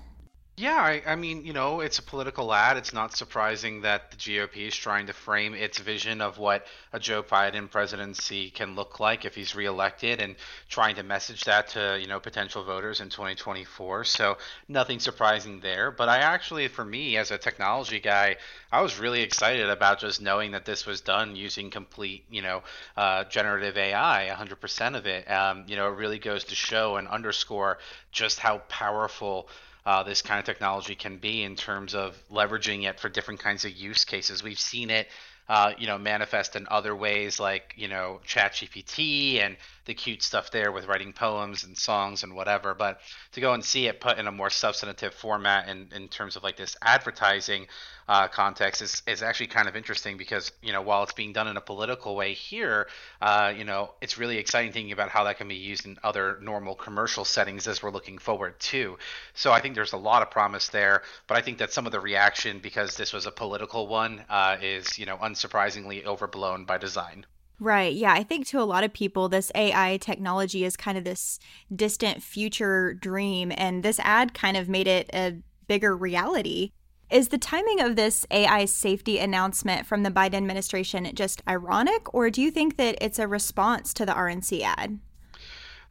Yeah, 0.59 0.75
I, 0.75 1.01
I, 1.07 1.15
mean, 1.15 1.45
you 1.45 1.53
know, 1.53 1.79
it's 1.79 1.99
a 1.99 2.03
political 2.03 2.53
ad. 2.53 2.75
It's 2.75 2.91
not 2.91 3.15
surprising 3.15 3.83
that 3.83 4.11
the 4.11 4.17
GOP 4.17 4.67
is 4.67 4.75
trying 4.75 5.07
to 5.07 5.13
frame 5.13 5.53
its 5.53 5.79
vision 5.79 6.19
of 6.19 6.37
what 6.37 6.67
a 6.91 6.99
Joe 6.99 7.23
Biden 7.23 7.71
presidency 7.71 8.49
can 8.49 8.75
look 8.75 8.99
like 8.99 9.23
if 9.23 9.35
he's 9.35 9.55
reelected 9.55 10.21
and 10.21 10.35
trying 10.67 10.95
to 10.95 11.03
message 11.03 11.45
that 11.45 11.69
to, 11.69 11.97
you 12.01 12.07
know, 12.07 12.19
potential 12.19 12.65
voters 12.65 12.99
in 12.99 13.07
2024. 13.07 14.03
So 14.03 14.37
nothing 14.67 14.99
surprising 14.99 15.61
there. 15.61 15.91
But 15.91 16.09
I 16.09 16.17
actually, 16.17 16.67
for 16.67 16.83
me, 16.83 17.15
as 17.15 17.31
a 17.31 17.37
technology 17.37 18.01
guy, 18.01 18.35
I 18.69 18.81
was 18.81 18.99
really 18.99 19.21
excited 19.21 19.69
about 19.69 20.01
just 20.01 20.21
knowing 20.21 20.51
that 20.51 20.65
this 20.65 20.85
was 20.85 20.99
done 20.99 21.37
using 21.37 21.69
complete, 21.69 22.25
you 22.29 22.41
know, 22.41 22.63
uh, 22.97 23.23
generative 23.23 23.77
AI, 23.77 24.27
100% 24.27 24.97
of 24.97 25.05
it. 25.05 25.31
Um, 25.31 25.63
you 25.67 25.77
know, 25.77 25.87
it 25.87 25.95
really 25.95 26.19
goes 26.19 26.43
to 26.43 26.55
show 26.55 26.97
and 26.97 27.07
underscore 27.07 27.77
just 28.11 28.39
how 28.39 28.57
powerful 28.67 29.47
uh, 29.89 30.03
this 30.03 30.21
kind 30.21 30.37
of 30.37 30.45
technology 30.45 30.93
can 30.93 31.17
be 31.17 31.41
in 31.41 31.55
terms 31.55 31.95
of 31.95 32.15
leveraging 32.29 32.87
it 32.87 32.99
for 32.99 33.09
different 33.09 33.39
kinds 33.39 33.65
of 33.65 33.71
use 33.71 34.05
cases. 34.05 34.43
We've 34.43 34.59
seen 34.59 34.91
it 34.91 35.07
uh, 35.49 35.73
you 35.79 35.87
know, 35.87 35.97
manifest 35.97 36.55
in 36.55 36.67
other 36.69 36.95
ways 36.95 37.39
like, 37.39 37.73
you 37.75 37.87
know, 37.87 38.21
ChatGPT 38.27 39.41
and 39.43 39.57
the 39.85 39.95
cute 39.95 40.21
stuff 40.21 40.51
there 40.51 40.71
with 40.71 40.85
writing 40.85 41.11
poems 41.11 41.63
and 41.63 41.75
songs 41.75 42.21
and 42.21 42.35
whatever. 42.35 42.75
But 42.75 42.99
to 43.31 43.41
go 43.41 43.53
and 43.53 43.65
see 43.65 43.87
it 43.87 43.99
put 43.99 44.19
in 44.19 44.27
a 44.27 44.31
more 44.31 44.51
substantive 44.51 45.15
format 45.15 45.67
in, 45.67 45.89
in 45.91 46.07
terms 46.07 46.35
of 46.35 46.43
like 46.43 46.55
this 46.55 46.77
advertising 46.83 47.65
uh, 48.09 48.27
context 48.27 48.81
is, 48.81 49.03
is 49.05 49.21
actually 49.21 49.45
kind 49.45 49.67
of 49.67 49.75
interesting 49.75 50.17
because, 50.17 50.51
you 50.63 50.73
know, 50.73 50.81
while 50.81 51.03
it's 51.03 51.13
being 51.13 51.31
done 51.31 51.47
in 51.47 51.57
a 51.57 51.61
political 51.61 52.15
way 52.15 52.33
here, 52.33 52.87
uh, 53.21 53.53
you 53.55 53.63
know, 53.63 53.91
it's 54.01 54.17
really 54.17 54.37
exciting 54.37 54.71
thinking 54.71 54.91
about 54.91 55.09
how 55.09 55.23
that 55.25 55.37
can 55.37 55.47
be 55.47 55.55
used 55.55 55.85
in 55.85 55.95
other 56.03 56.39
normal 56.41 56.73
commercial 56.73 57.23
settings 57.23 57.67
as 57.67 57.83
we're 57.83 57.91
looking 57.91 58.17
forward 58.17 58.59
to. 58.59 58.97
So 59.35 59.51
I 59.51 59.61
think 59.61 59.75
there's 59.75 59.93
a 59.93 59.97
lot 59.97 60.23
of 60.23 60.31
promise 60.31 60.69
there, 60.69 61.03
but 61.27 61.37
I 61.37 61.41
think 61.41 61.59
that 61.59 61.71
some 61.71 61.85
of 61.85 61.91
the 61.91 61.99
reaction 61.99 62.57
because 62.57 62.97
this 62.97 63.13
was 63.13 63.27
a 63.27 63.31
political 63.31 63.85
one 63.85 64.23
uh, 64.27 64.57
is, 64.59 64.97
you 64.97 65.05
know, 65.05 65.17
unsurprisingly 65.17 66.03
overblown 66.03 66.65
by 66.65 66.79
design. 66.79 67.27
Right. 67.59 67.93
Yeah. 67.93 68.13
I 68.13 68.23
think 68.23 68.47
to 68.47 68.59
a 68.59 68.63
lot 68.63 68.83
of 68.83 68.91
people, 68.91 69.29
this 69.29 69.51
AI 69.53 69.97
technology 69.97 70.65
is 70.65 70.75
kind 70.75 70.97
of 70.97 71.03
this 71.03 71.37
distant 71.75 72.23
future 72.23 72.95
dream, 72.95 73.51
and 73.55 73.83
this 73.83 73.99
ad 73.99 74.33
kind 74.33 74.57
of 74.57 74.67
made 74.67 74.87
it 74.87 75.11
a 75.13 75.35
bigger 75.67 75.95
reality. 75.95 76.71
Is 77.09 77.29
the 77.29 77.39
timing 77.39 77.81
of 77.81 77.95
this 77.95 78.23
AI 78.29 78.65
safety 78.65 79.17
announcement 79.17 79.87
from 79.87 80.03
the 80.03 80.11
Biden 80.11 80.35
administration 80.35 81.09
just 81.15 81.41
ironic, 81.47 82.13
or 82.13 82.29
do 82.29 82.39
you 82.39 82.51
think 82.51 82.77
that 82.77 82.99
it's 83.01 83.17
a 83.17 83.27
response 83.27 83.95
to 83.95 84.05
the 84.05 84.11
RNC 84.11 84.61
ad? 84.61 84.99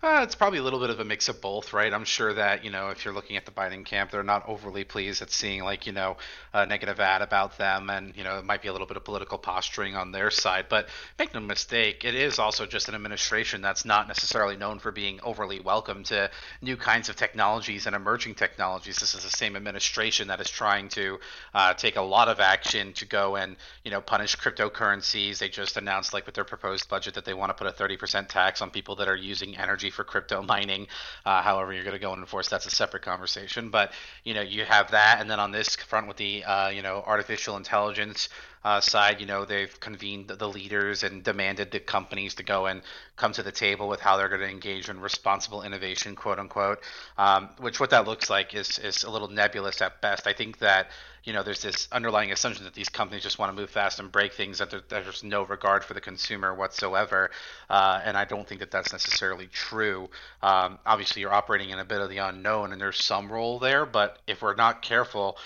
Uh, 0.00 0.20
it's 0.22 0.36
probably 0.36 0.60
a 0.60 0.62
little 0.62 0.78
bit 0.78 0.90
of 0.90 1.00
a 1.00 1.04
mix 1.04 1.28
of 1.28 1.40
both, 1.40 1.72
right? 1.72 1.92
I'm 1.92 2.04
sure 2.04 2.32
that, 2.32 2.64
you 2.64 2.70
know, 2.70 2.90
if 2.90 3.04
you're 3.04 3.12
looking 3.12 3.36
at 3.36 3.46
the 3.46 3.50
Biden 3.50 3.84
camp, 3.84 4.12
they're 4.12 4.22
not 4.22 4.48
overly 4.48 4.84
pleased 4.84 5.22
at 5.22 5.30
seeing, 5.32 5.64
like, 5.64 5.88
you 5.88 5.92
know, 5.92 6.18
a 6.52 6.64
negative 6.66 7.00
ad 7.00 7.20
about 7.20 7.58
them. 7.58 7.90
And, 7.90 8.16
you 8.16 8.22
know, 8.22 8.38
it 8.38 8.44
might 8.44 8.62
be 8.62 8.68
a 8.68 8.72
little 8.72 8.86
bit 8.86 8.96
of 8.96 9.02
political 9.02 9.38
posturing 9.38 9.96
on 9.96 10.12
their 10.12 10.30
side. 10.30 10.66
But 10.68 10.88
make 11.18 11.34
no 11.34 11.40
mistake, 11.40 12.04
it 12.04 12.14
is 12.14 12.38
also 12.38 12.64
just 12.64 12.88
an 12.88 12.94
administration 12.94 13.60
that's 13.60 13.84
not 13.84 14.06
necessarily 14.06 14.56
known 14.56 14.78
for 14.78 14.92
being 14.92 15.18
overly 15.24 15.58
welcome 15.58 16.04
to 16.04 16.30
new 16.62 16.76
kinds 16.76 17.08
of 17.08 17.16
technologies 17.16 17.86
and 17.86 17.96
emerging 17.96 18.36
technologies. 18.36 18.98
This 18.98 19.14
is 19.14 19.24
the 19.24 19.30
same 19.30 19.56
administration 19.56 20.28
that 20.28 20.40
is 20.40 20.48
trying 20.48 20.90
to 20.90 21.18
uh, 21.54 21.74
take 21.74 21.96
a 21.96 22.02
lot 22.02 22.28
of 22.28 22.38
action 22.38 22.92
to 22.92 23.04
go 23.04 23.34
and, 23.34 23.56
you 23.82 23.90
know, 23.90 24.00
punish 24.00 24.36
cryptocurrencies. 24.36 25.38
They 25.38 25.48
just 25.48 25.76
announced, 25.76 26.14
like, 26.14 26.24
with 26.24 26.36
their 26.36 26.44
proposed 26.44 26.88
budget, 26.88 27.14
that 27.14 27.24
they 27.24 27.34
want 27.34 27.50
to 27.50 27.54
put 27.54 27.66
a 27.66 27.72
30% 27.72 28.28
tax 28.28 28.62
on 28.62 28.70
people 28.70 28.94
that 28.94 29.08
are 29.08 29.16
using 29.16 29.56
energy 29.56 29.87
for 29.90 30.04
crypto 30.04 30.42
mining. 30.42 30.86
Uh, 31.24 31.42
however, 31.42 31.72
you're 31.72 31.84
going 31.84 31.96
to 31.96 32.00
go 32.00 32.12
and 32.12 32.20
enforce 32.20 32.48
that's 32.48 32.66
a 32.66 32.70
separate 32.70 33.02
conversation. 33.02 33.70
But 33.70 33.92
you 34.24 34.34
know, 34.34 34.42
you 34.42 34.64
have 34.64 34.90
that, 34.90 35.20
and 35.20 35.30
then 35.30 35.40
on 35.40 35.50
this 35.50 35.76
front 35.76 36.08
with 36.08 36.16
the 36.16 36.44
uh, 36.44 36.68
you 36.68 36.82
know 36.82 37.02
artificial 37.06 37.56
intelligence 37.56 38.28
uh, 38.64 38.80
side, 38.80 39.20
you 39.20 39.26
know, 39.26 39.44
they've 39.44 39.78
convened 39.80 40.28
the 40.28 40.48
leaders 40.48 41.02
and 41.02 41.22
demanded 41.22 41.70
the 41.70 41.80
companies 41.80 42.34
to 42.34 42.42
go 42.42 42.66
and 42.66 42.82
come 43.16 43.32
to 43.32 43.42
the 43.42 43.52
table 43.52 43.88
with 43.88 44.00
how 44.00 44.16
they're 44.16 44.28
going 44.28 44.40
to 44.40 44.48
engage 44.48 44.88
in 44.88 45.00
responsible 45.00 45.62
innovation, 45.62 46.14
quote 46.14 46.38
unquote. 46.38 46.80
Um, 47.16 47.50
which 47.58 47.80
what 47.80 47.90
that 47.90 48.06
looks 48.06 48.30
like 48.30 48.54
is 48.54 48.78
is 48.78 49.04
a 49.04 49.10
little 49.10 49.28
nebulous 49.28 49.80
at 49.82 50.00
best. 50.00 50.26
I 50.26 50.32
think 50.32 50.58
that 50.58 50.90
you 51.24 51.32
know 51.32 51.42
there's 51.42 51.62
this 51.62 51.88
underlying 51.92 52.32
assumption 52.32 52.64
that 52.64 52.74
these 52.74 52.88
companies 52.88 53.22
just 53.22 53.38
want 53.38 53.54
to 53.54 53.60
move 53.60 53.70
fast 53.70 54.00
and 54.00 54.10
break 54.10 54.32
things 54.32 54.58
that, 54.58 54.70
there, 54.70 54.82
there's 54.88 55.22
no 55.22 55.42
regard 55.42 55.84
for 55.84 55.94
the 55.94 56.00
consumer 56.00 56.54
whatsoever, 56.54 57.30
uh, 57.68 58.00
and 58.04 58.16
I 58.16 58.24
don't 58.24 58.46
think 58.46 58.60
that 58.60 58.70
that's 58.70 58.92
necessarily 58.92 59.46
true. 59.46 60.10
Um, 60.42 60.78
obviously, 60.86 61.22
you're 61.22 61.32
operating 61.34 61.70
in 61.70 61.78
a 61.78 61.84
bit 61.84 62.00
of 62.00 62.08
the 62.08 62.18
unknown, 62.18 62.72
and 62.72 62.80
there's 62.80 63.04
some 63.04 63.30
role 63.30 63.58
there, 63.58 63.86
but 63.86 64.18
if 64.26 64.42
we're 64.42 64.54
not 64.54 64.82
careful 64.82 65.38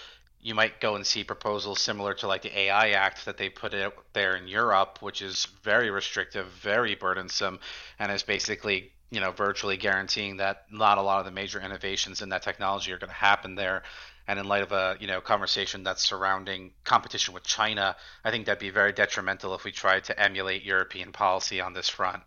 you 0.43 0.57
might 0.57 0.81
go 0.81 0.97
and 0.97 1.07
see 1.07 1.23
proposals 1.23 1.81
similar 1.81 2.15
to 2.15 2.27
like 2.27 2.43
the 2.43 2.59
AI 2.59 2.91
Act 2.91 3.25
that 3.27 3.39
they 3.39 3.49
put 3.49 3.73
out 3.73 3.95
there 4.13 4.35
in 4.37 4.49
Europe, 4.49 4.99
which 5.01 5.23
is 5.23 5.47
very 5.63 5.91
restrictive, 5.91 6.49
very 6.49 6.97
burdensome, 6.97 7.61
and 7.99 8.11
is 8.11 8.25
basically 8.25 8.93
you 9.11 9.21
know 9.21 9.31
virtually 9.31 9.77
guaranteeing 9.77 10.39
that 10.39 10.65
not 10.71 10.99
a 10.99 11.03
lot 11.03 11.21
of 11.21 11.25
the 11.25 11.31
major 11.31 11.61
innovations 11.61 12.23
in 12.23 12.31
that 12.31 12.43
technology 12.43 12.93
are 12.93 12.99
going 12.99 13.09
to 13.09 13.15
happen 13.15 13.55
there. 13.55 13.85
And 14.27 14.39
in 14.39 14.47
light 14.47 14.63
of 14.63 14.73
a 14.73 14.97
you 14.99 15.07
know 15.07 15.21
conversation 15.21 15.85
that's 15.85 16.05
surrounding 16.05 16.73
competition 16.83 17.35
with 17.35 17.45
China, 17.45 17.97
I 18.25 18.31
think 18.33 18.47
that'd 18.47 18.59
be 18.59 18.71
very 18.71 18.93
detrimental 18.93 19.55
if 19.55 19.63
we 19.65 19.71
tried 19.71 20.05
to 20.05 20.21
emulate 20.21 20.65
European 20.65 21.13
policy 21.13 21.61
on 21.61 21.73
this 21.73 21.89
front. 21.89 22.23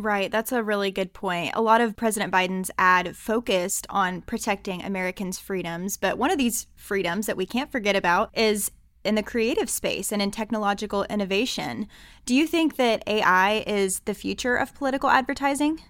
Right, 0.00 0.30
that's 0.30 0.52
a 0.52 0.62
really 0.62 0.92
good 0.92 1.12
point. 1.12 1.56
A 1.56 1.60
lot 1.60 1.80
of 1.80 1.96
President 1.96 2.32
Biden's 2.32 2.70
ad 2.78 3.16
focused 3.16 3.84
on 3.90 4.20
protecting 4.22 4.80
Americans' 4.80 5.40
freedoms, 5.40 5.96
but 5.96 6.16
one 6.16 6.30
of 6.30 6.38
these 6.38 6.68
freedoms 6.76 7.26
that 7.26 7.36
we 7.36 7.44
can't 7.44 7.72
forget 7.72 7.96
about 7.96 8.30
is 8.32 8.70
in 9.04 9.16
the 9.16 9.24
creative 9.24 9.68
space 9.68 10.12
and 10.12 10.22
in 10.22 10.30
technological 10.30 11.02
innovation. 11.10 11.88
Do 12.26 12.36
you 12.36 12.46
think 12.46 12.76
that 12.76 13.02
AI 13.08 13.64
is 13.66 13.98
the 14.04 14.14
future 14.14 14.54
of 14.54 14.72
political 14.72 15.10
advertising? 15.10 15.80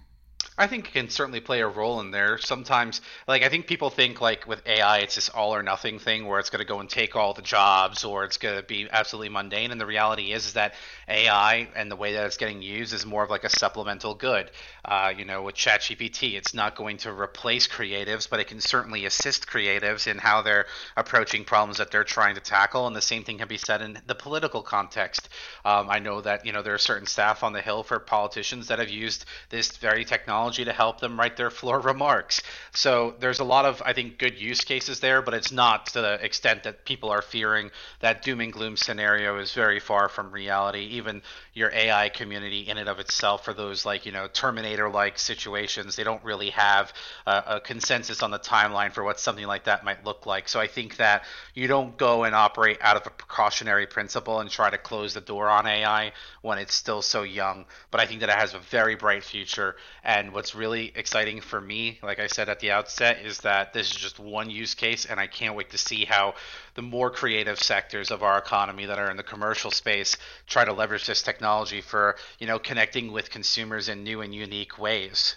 I 0.58 0.66
think 0.66 0.88
it 0.88 0.92
can 0.92 1.08
certainly 1.08 1.38
play 1.38 1.60
a 1.60 1.68
role 1.68 2.00
in 2.00 2.10
there. 2.10 2.36
Sometimes, 2.36 3.00
like 3.28 3.44
I 3.44 3.48
think 3.48 3.68
people 3.68 3.90
think 3.90 4.20
like 4.20 4.48
with 4.48 4.66
AI, 4.66 4.98
it's 4.98 5.14
this 5.14 5.28
all 5.28 5.54
or 5.54 5.62
nothing 5.62 6.00
thing 6.00 6.26
where 6.26 6.40
it's 6.40 6.50
going 6.50 6.58
to 6.58 6.66
go 6.66 6.80
and 6.80 6.90
take 6.90 7.14
all 7.14 7.32
the 7.32 7.42
jobs, 7.42 8.02
or 8.02 8.24
it's 8.24 8.38
going 8.38 8.56
to 8.56 8.64
be 8.64 8.88
absolutely 8.90 9.28
mundane. 9.28 9.70
And 9.70 9.80
the 9.80 9.86
reality 9.86 10.32
is, 10.32 10.46
is 10.46 10.52
that 10.54 10.74
AI 11.06 11.68
and 11.76 11.88
the 11.88 11.94
way 11.94 12.14
that 12.14 12.26
it's 12.26 12.36
getting 12.36 12.60
used 12.60 12.92
is 12.92 13.06
more 13.06 13.22
of 13.22 13.30
like 13.30 13.44
a 13.44 13.48
supplemental 13.48 14.16
good. 14.16 14.50
Uh, 14.84 15.12
you 15.16 15.24
know, 15.24 15.42
with 15.42 15.54
ChatGPT, 15.54 16.34
it's 16.34 16.54
not 16.54 16.74
going 16.74 16.96
to 16.98 17.12
replace 17.12 17.68
creatives, 17.68 18.28
but 18.28 18.40
it 18.40 18.48
can 18.48 18.60
certainly 18.60 19.04
assist 19.04 19.46
creatives 19.46 20.08
in 20.08 20.18
how 20.18 20.42
they're 20.42 20.66
approaching 20.96 21.44
problems 21.44 21.78
that 21.78 21.92
they're 21.92 22.02
trying 22.02 22.34
to 22.34 22.40
tackle. 22.40 22.88
And 22.88 22.96
the 22.96 23.00
same 23.00 23.22
thing 23.22 23.38
can 23.38 23.46
be 23.46 23.58
said 23.58 23.80
in 23.80 24.00
the 24.08 24.14
political 24.16 24.62
context. 24.62 25.28
Um, 25.64 25.88
I 25.88 26.00
know 26.00 26.20
that 26.20 26.44
you 26.44 26.52
know 26.52 26.62
there 26.62 26.74
are 26.74 26.78
certain 26.78 27.06
staff 27.06 27.44
on 27.44 27.52
the 27.52 27.62
Hill 27.62 27.84
for 27.84 28.00
politicians 28.00 28.66
that 28.68 28.80
have 28.80 28.90
used 28.90 29.24
this 29.50 29.76
very 29.76 30.04
technology 30.04 30.47
technology 30.48 30.64
to 30.64 30.72
help 30.72 31.00
them 31.00 31.18
write 31.18 31.36
their 31.36 31.50
floor 31.58 31.80
remarks. 31.80 32.42
So 32.72 33.14
there's 33.20 33.40
a 33.40 33.44
lot 33.44 33.64
of, 33.64 33.82
I 33.84 33.92
think, 33.92 34.18
good 34.18 34.40
use 34.40 34.60
cases 34.60 35.00
there, 35.00 35.22
but 35.22 35.34
it's 35.34 35.52
not 35.52 35.86
to 35.86 36.00
the 36.00 36.24
extent 36.24 36.62
that 36.64 36.84
people 36.84 37.10
are 37.10 37.22
fearing. 37.22 37.70
That 38.00 38.22
doom 38.22 38.40
and 38.40 38.52
gloom 38.52 38.76
scenario 38.76 39.38
is 39.38 39.52
very 39.52 39.80
far 39.80 40.08
from 40.08 40.30
reality. 40.30 40.80
Even 40.92 41.22
your 41.54 41.70
AI 41.72 42.08
community, 42.08 42.68
in 42.68 42.78
and 42.78 42.88
of 42.88 42.98
itself, 42.98 43.44
for 43.44 43.52
those 43.52 43.84
like, 43.84 44.06
you 44.06 44.12
know, 44.12 44.28
Terminator 44.32 44.88
like 44.88 45.18
situations, 45.18 45.96
they 45.96 46.04
don't 46.04 46.22
really 46.24 46.50
have 46.50 46.92
a, 47.26 47.42
a 47.46 47.60
consensus 47.60 48.22
on 48.22 48.30
the 48.30 48.38
timeline 48.38 48.92
for 48.92 49.02
what 49.02 49.18
something 49.18 49.46
like 49.46 49.64
that 49.64 49.84
might 49.84 50.04
look 50.04 50.26
like. 50.26 50.48
So 50.48 50.60
I 50.60 50.66
think 50.66 50.96
that 50.96 51.24
you 51.54 51.66
don't 51.66 51.96
go 51.96 52.24
and 52.24 52.34
operate 52.34 52.78
out 52.80 52.96
of 52.96 53.06
a 53.06 53.10
precautionary 53.10 53.86
principle 53.86 54.40
and 54.40 54.50
try 54.50 54.70
to 54.70 54.78
close 54.78 55.14
the 55.14 55.20
door 55.20 55.48
on 55.48 55.66
AI 55.66 56.12
when 56.42 56.58
it's 56.58 56.74
still 56.74 57.02
so 57.02 57.22
young. 57.22 57.64
But 57.90 58.00
I 58.00 58.06
think 58.06 58.20
that 58.20 58.28
it 58.28 58.36
has 58.36 58.54
a 58.54 58.58
very 58.58 58.94
bright 58.94 59.24
future 59.24 59.76
and 60.04 60.32
what's 60.38 60.54
really 60.54 60.92
exciting 60.94 61.40
for 61.40 61.60
me, 61.60 61.98
like 62.00 62.20
I 62.20 62.28
said 62.28 62.48
at 62.48 62.60
the 62.60 62.70
outset, 62.70 63.26
is 63.26 63.38
that 63.38 63.72
this 63.72 63.90
is 63.90 63.96
just 63.96 64.20
one 64.20 64.48
use 64.48 64.72
case, 64.72 65.04
and 65.04 65.18
I 65.18 65.26
can't 65.26 65.56
wait 65.56 65.70
to 65.70 65.78
see 65.78 66.04
how 66.04 66.34
the 66.76 66.82
more 66.82 67.10
creative 67.10 67.58
sectors 67.58 68.12
of 68.12 68.22
our 68.22 68.38
economy 68.38 68.86
that 68.86 69.00
are 69.00 69.10
in 69.10 69.16
the 69.16 69.24
commercial 69.24 69.72
space 69.72 70.16
try 70.46 70.64
to 70.64 70.72
leverage 70.72 71.08
this 71.08 71.22
technology 71.22 71.80
for 71.80 72.14
you 72.38 72.46
know 72.46 72.60
connecting 72.60 73.10
with 73.10 73.30
consumers 73.30 73.88
in 73.88 74.04
new 74.04 74.20
and 74.20 74.32
unique 74.32 74.78
ways. 74.78 75.34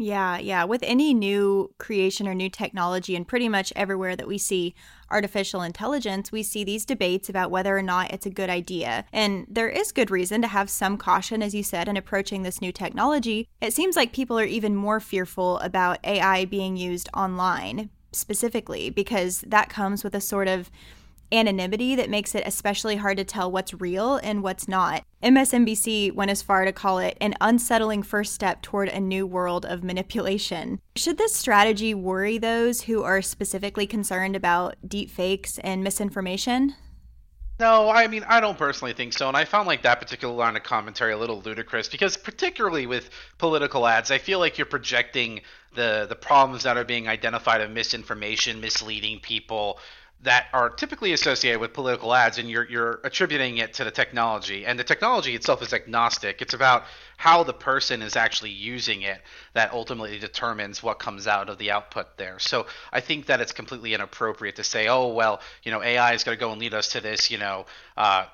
Yeah, 0.00 0.38
yeah. 0.38 0.64
With 0.64 0.82
any 0.82 1.12
new 1.12 1.74
creation 1.76 2.26
or 2.26 2.34
new 2.34 2.48
technology, 2.48 3.14
and 3.14 3.28
pretty 3.28 3.50
much 3.50 3.70
everywhere 3.76 4.16
that 4.16 4.26
we 4.26 4.38
see 4.38 4.74
artificial 5.10 5.60
intelligence, 5.60 6.32
we 6.32 6.42
see 6.42 6.64
these 6.64 6.86
debates 6.86 7.28
about 7.28 7.50
whether 7.50 7.76
or 7.76 7.82
not 7.82 8.10
it's 8.10 8.24
a 8.24 8.30
good 8.30 8.48
idea. 8.48 9.04
And 9.12 9.44
there 9.46 9.68
is 9.68 9.92
good 9.92 10.10
reason 10.10 10.40
to 10.40 10.48
have 10.48 10.70
some 10.70 10.96
caution, 10.96 11.42
as 11.42 11.54
you 11.54 11.62
said, 11.62 11.86
in 11.86 11.98
approaching 11.98 12.44
this 12.44 12.62
new 12.62 12.72
technology. 12.72 13.46
It 13.60 13.74
seems 13.74 13.94
like 13.94 14.14
people 14.14 14.38
are 14.38 14.44
even 14.44 14.74
more 14.74 15.00
fearful 15.00 15.58
about 15.58 15.98
AI 16.02 16.46
being 16.46 16.78
used 16.78 17.10
online 17.12 17.90
specifically 18.12 18.88
because 18.88 19.44
that 19.46 19.68
comes 19.68 20.02
with 20.02 20.14
a 20.14 20.20
sort 20.20 20.48
of 20.48 20.70
anonymity 21.32 21.94
that 21.94 22.10
makes 22.10 22.34
it 22.34 22.46
especially 22.46 22.96
hard 22.96 23.16
to 23.16 23.24
tell 23.24 23.50
what's 23.50 23.74
real 23.74 24.16
and 24.16 24.42
what's 24.42 24.68
not. 24.68 25.04
MSNBC 25.22 26.12
went 26.14 26.30
as 26.30 26.42
far 26.42 26.64
to 26.64 26.72
call 26.72 26.98
it 26.98 27.16
an 27.20 27.34
unsettling 27.40 28.02
first 28.02 28.32
step 28.32 28.62
toward 28.62 28.88
a 28.88 29.00
new 29.00 29.26
world 29.26 29.66
of 29.66 29.84
manipulation. 29.84 30.80
Should 30.96 31.18
this 31.18 31.34
strategy 31.34 31.94
worry 31.94 32.38
those 32.38 32.82
who 32.82 33.02
are 33.02 33.22
specifically 33.22 33.86
concerned 33.86 34.36
about 34.36 34.76
deepfakes 34.86 35.58
and 35.62 35.84
misinformation? 35.84 36.74
No, 37.60 37.90
I 37.90 38.06
mean, 38.06 38.24
I 38.26 38.40
don't 38.40 38.56
personally 38.56 38.94
think 38.94 39.12
so. 39.12 39.28
And 39.28 39.36
I 39.36 39.44
found 39.44 39.68
like 39.68 39.82
that 39.82 40.00
particular 40.00 40.34
line 40.34 40.56
of 40.56 40.62
commentary 40.62 41.12
a 41.12 41.18
little 41.18 41.42
ludicrous 41.42 41.88
because, 41.88 42.16
particularly 42.16 42.86
with 42.86 43.10
political 43.36 43.86
ads, 43.86 44.10
I 44.10 44.16
feel 44.16 44.38
like 44.38 44.56
you're 44.56 44.64
projecting 44.64 45.42
the, 45.74 46.06
the 46.08 46.16
problems 46.16 46.62
that 46.62 46.78
are 46.78 46.84
being 46.84 47.06
identified 47.06 47.60
of 47.60 47.70
misinformation, 47.70 48.62
misleading 48.62 49.20
people, 49.20 49.78
that 50.22 50.46
are 50.52 50.68
typically 50.68 51.12
associated 51.12 51.60
with 51.60 51.72
political 51.72 52.14
ads 52.14 52.38
and 52.38 52.50
you're 52.50 52.68
you're 52.68 53.00
attributing 53.04 53.58
it 53.58 53.74
to 53.74 53.84
the 53.84 53.90
technology. 53.90 54.66
And 54.66 54.78
the 54.78 54.84
technology 54.84 55.34
itself 55.34 55.62
is 55.62 55.72
agnostic. 55.72 56.42
It's 56.42 56.54
about 56.54 56.84
how 57.16 57.42
the 57.42 57.52
person 57.52 58.02
is 58.02 58.16
actually 58.16 58.50
using 58.50 59.02
it 59.02 59.20
that 59.54 59.72
ultimately 59.72 60.18
determines 60.18 60.82
what 60.82 60.98
comes 60.98 61.26
out 61.26 61.48
of 61.48 61.58
the 61.58 61.70
output 61.70 62.16
there. 62.16 62.38
So 62.38 62.66
i 62.92 63.00
think 63.00 63.26
that 63.26 63.40
it's 63.40 63.52
completely 63.52 63.94
inappropriate 63.94 64.56
to 64.56 64.64
say 64.64 64.88
oh 64.88 65.08
well 65.08 65.40
you 65.62 65.72
know 65.72 65.82
ai 65.82 66.14
is 66.14 66.24
going 66.24 66.36
to 66.36 66.40
go 66.40 66.52
and 66.52 66.60
lead 66.60 66.74
us 66.74 66.88
to 66.88 67.00
this 67.00 67.30
you 67.30 67.38
know 67.38 67.66
uh, 67.96 68.26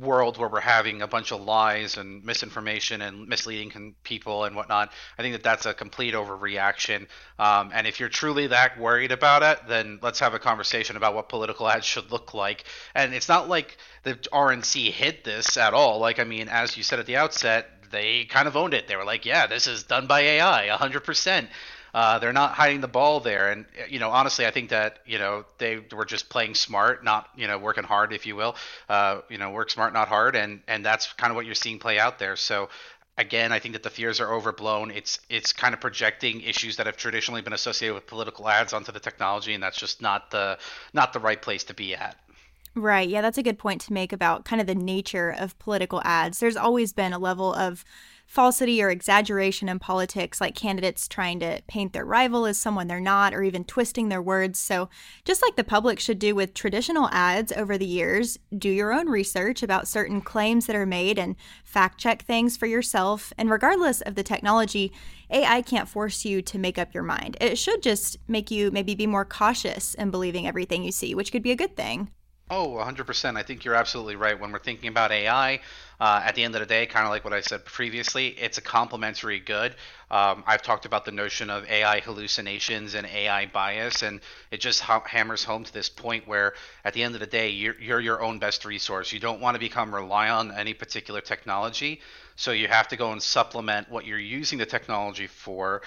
world 0.00 0.38
where 0.38 0.48
we're 0.48 0.60
having 0.60 1.02
a 1.02 1.06
bunch 1.06 1.32
of 1.32 1.40
lies 1.40 1.96
and 1.96 2.24
misinformation 2.24 3.00
and 3.00 3.28
misleading 3.28 3.94
people 4.02 4.44
and 4.44 4.56
whatnot. 4.56 4.92
I 5.18 5.22
think 5.22 5.34
that 5.34 5.42
that's 5.42 5.66
a 5.66 5.74
complete 5.74 6.14
overreaction. 6.14 7.06
Um, 7.38 7.70
and 7.72 7.86
if 7.86 8.00
you're 8.00 8.08
truly 8.08 8.48
that 8.48 8.78
worried 8.78 9.12
about 9.12 9.42
it, 9.42 9.60
then 9.68 10.00
let's 10.02 10.20
have 10.20 10.34
a 10.34 10.38
conversation 10.38 10.96
about 10.96 11.14
what 11.14 11.28
political 11.28 11.68
ads 11.68 11.86
should 11.86 12.10
look 12.10 12.34
like. 12.34 12.64
And 12.94 13.14
it's 13.14 13.28
not 13.28 13.48
like 13.48 13.76
the 14.02 14.14
RNC 14.14 14.90
hid 14.90 15.18
this 15.24 15.56
at 15.56 15.74
all. 15.74 15.98
Like, 16.00 16.18
I 16.18 16.24
mean, 16.24 16.48
as 16.48 16.76
you 16.76 16.82
said 16.82 16.98
at 16.98 17.06
the 17.06 17.16
outset, 17.16 17.68
they 17.90 18.24
kind 18.24 18.48
of 18.48 18.56
owned 18.56 18.74
it. 18.74 18.88
They 18.88 18.96
were 18.96 19.04
like, 19.04 19.24
yeah, 19.24 19.46
this 19.46 19.66
is 19.66 19.84
done 19.84 20.06
by 20.06 20.20
AI, 20.20 20.68
100%. 20.68 21.48
Uh, 21.94 22.18
they're 22.18 22.32
not 22.32 22.52
hiding 22.54 22.80
the 22.80 22.88
ball 22.88 23.20
there, 23.20 23.52
and 23.52 23.66
you 23.88 24.00
know, 24.00 24.10
honestly, 24.10 24.44
I 24.44 24.50
think 24.50 24.70
that 24.70 24.98
you 25.06 25.18
know 25.18 25.44
they 25.58 25.78
were 25.92 26.04
just 26.04 26.28
playing 26.28 26.56
smart, 26.56 27.04
not 27.04 27.28
you 27.36 27.46
know 27.46 27.56
working 27.56 27.84
hard, 27.84 28.12
if 28.12 28.26
you 28.26 28.34
will. 28.34 28.56
Uh, 28.88 29.20
you 29.28 29.38
know, 29.38 29.50
work 29.52 29.70
smart, 29.70 29.92
not 29.92 30.08
hard, 30.08 30.34
and 30.34 30.60
and 30.66 30.84
that's 30.84 31.12
kind 31.12 31.30
of 31.30 31.36
what 31.36 31.46
you're 31.46 31.54
seeing 31.54 31.78
play 31.78 32.00
out 32.00 32.18
there. 32.18 32.34
So 32.34 32.68
again, 33.16 33.52
I 33.52 33.60
think 33.60 33.74
that 33.74 33.84
the 33.84 33.90
fears 33.90 34.20
are 34.20 34.32
overblown. 34.32 34.90
It's 34.90 35.20
it's 35.28 35.52
kind 35.52 35.72
of 35.72 35.80
projecting 35.80 36.40
issues 36.40 36.76
that 36.76 36.86
have 36.86 36.96
traditionally 36.96 37.42
been 37.42 37.52
associated 37.52 37.94
with 37.94 38.06
political 38.08 38.48
ads 38.48 38.72
onto 38.72 38.90
the 38.90 39.00
technology, 39.00 39.54
and 39.54 39.62
that's 39.62 39.78
just 39.78 40.02
not 40.02 40.32
the 40.32 40.58
not 40.92 41.12
the 41.12 41.20
right 41.20 41.40
place 41.40 41.64
to 41.64 41.74
be 41.74 41.94
at. 41.94 42.16
Right. 42.76 43.08
Yeah, 43.08 43.20
that's 43.20 43.38
a 43.38 43.42
good 43.42 43.58
point 43.58 43.80
to 43.82 43.92
make 43.92 44.12
about 44.12 44.44
kind 44.44 44.60
of 44.60 44.66
the 44.66 44.74
nature 44.74 45.30
of 45.30 45.56
political 45.60 46.02
ads. 46.04 46.40
There's 46.40 46.56
always 46.56 46.92
been 46.92 47.12
a 47.12 47.20
level 47.20 47.54
of 47.54 47.84
falsity 48.26 48.82
or 48.82 48.90
exaggeration 48.90 49.68
in 49.68 49.78
politics, 49.78 50.40
like 50.40 50.56
candidates 50.56 51.06
trying 51.06 51.38
to 51.38 51.62
paint 51.68 51.92
their 51.92 52.04
rival 52.04 52.46
as 52.46 52.58
someone 52.58 52.88
they're 52.88 52.98
not, 52.98 53.32
or 53.32 53.44
even 53.44 53.62
twisting 53.62 54.08
their 54.08 54.20
words. 54.20 54.58
So, 54.58 54.88
just 55.24 55.40
like 55.40 55.54
the 55.54 55.62
public 55.62 56.00
should 56.00 56.18
do 56.18 56.34
with 56.34 56.52
traditional 56.52 57.08
ads 57.12 57.52
over 57.52 57.78
the 57.78 57.86
years, 57.86 58.40
do 58.58 58.70
your 58.70 58.92
own 58.92 59.08
research 59.08 59.62
about 59.62 59.86
certain 59.86 60.20
claims 60.20 60.66
that 60.66 60.74
are 60.74 60.86
made 60.86 61.16
and 61.16 61.36
fact 61.62 62.00
check 62.00 62.22
things 62.24 62.56
for 62.56 62.66
yourself. 62.66 63.32
And 63.38 63.50
regardless 63.50 64.00
of 64.00 64.16
the 64.16 64.24
technology, 64.24 64.92
AI 65.30 65.62
can't 65.62 65.88
force 65.88 66.24
you 66.24 66.42
to 66.42 66.58
make 66.58 66.78
up 66.78 66.92
your 66.92 67.04
mind. 67.04 67.36
It 67.40 67.56
should 67.56 67.84
just 67.84 68.18
make 68.26 68.50
you 68.50 68.72
maybe 68.72 68.96
be 68.96 69.06
more 69.06 69.24
cautious 69.24 69.94
in 69.94 70.10
believing 70.10 70.48
everything 70.48 70.82
you 70.82 70.90
see, 70.90 71.14
which 71.14 71.30
could 71.30 71.42
be 71.44 71.52
a 71.52 71.56
good 71.56 71.76
thing. 71.76 72.10
Oh, 72.50 72.76
100%. 72.76 73.38
I 73.38 73.42
think 73.42 73.64
you're 73.64 73.74
absolutely 73.74 74.16
right. 74.16 74.38
When 74.38 74.52
we're 74.52 74.58
thinking 74.58 74.88
about 74.90 75.10
AI, 75.10 75.60
uh, 75.98 76.22
at 76.24 76.34
the 76.34 76.44
end 76.44 76.54
of 76.54 76.60
the 76.60 76.66
day, 76.66 76.84
kind 76.84 77.06
of 77.06 77.10
like 77.10 77.24
what 77.24 77.32
I 77.32 77.40
said 77.40 77.64
previously, 77.64 78.28
it's 78.28 78.58
a 78.58 78.60
complementary 78.60 79.40
good. 79.40 79.74
Um, 80.10 80.44
I've 80.46 80.60
talked 80.60 80.84
about 80.84 81.06
the 81.06 81.10
notion 81.10 81.48
of 81.48 81.66
AI 81.68 82.00
hallucinations 82.00 82.94
and 82.94 83.06
AI 83.06 83.46
bias, 83.46 84.02
and 84.02 84.20
it 84.50 84.60
just 84.60 84.80
ha- 84.80 85.02
hammers 85.06 85.42
home 85.42 85.64
to 85.64 85.72
this 85.72 85.88
point 85.88 86.28
where, 86.28 86.52
at 86.84 86.92
the 86.92 87.02
end 87.02 87.14
of 87.14 87.20
the 87.20 87.26
day, 87.26 87.48
you're, 87.48 87.80
you're 87.80 88.00
your 88.00 88.20
own 88.22 88.38
best 88.38 88.66
resource. 88.66 89.10
You 89.10 89.20
don't 89.20 89.40
want 89.40 89.54
to 89.54 89.58
become 89.58 89.94
reliant 89.94 90.50
on 90.52 90.58
any 90.58 90.74
particular 90.74 91.22
technology, 91.22 92.02
so 92.36 92.52
you 92.52 92.68
have 92.68 92.88
to 92.88 92.96
go 92.96 93.12
and 93.12 93.22
supplement 93.22 93.90
what 93.90 94.04
you're 94.04 94.18
using 94.18 94.58
the 94.58 94.66
technology 94.66 95.28
for 95.28 95.80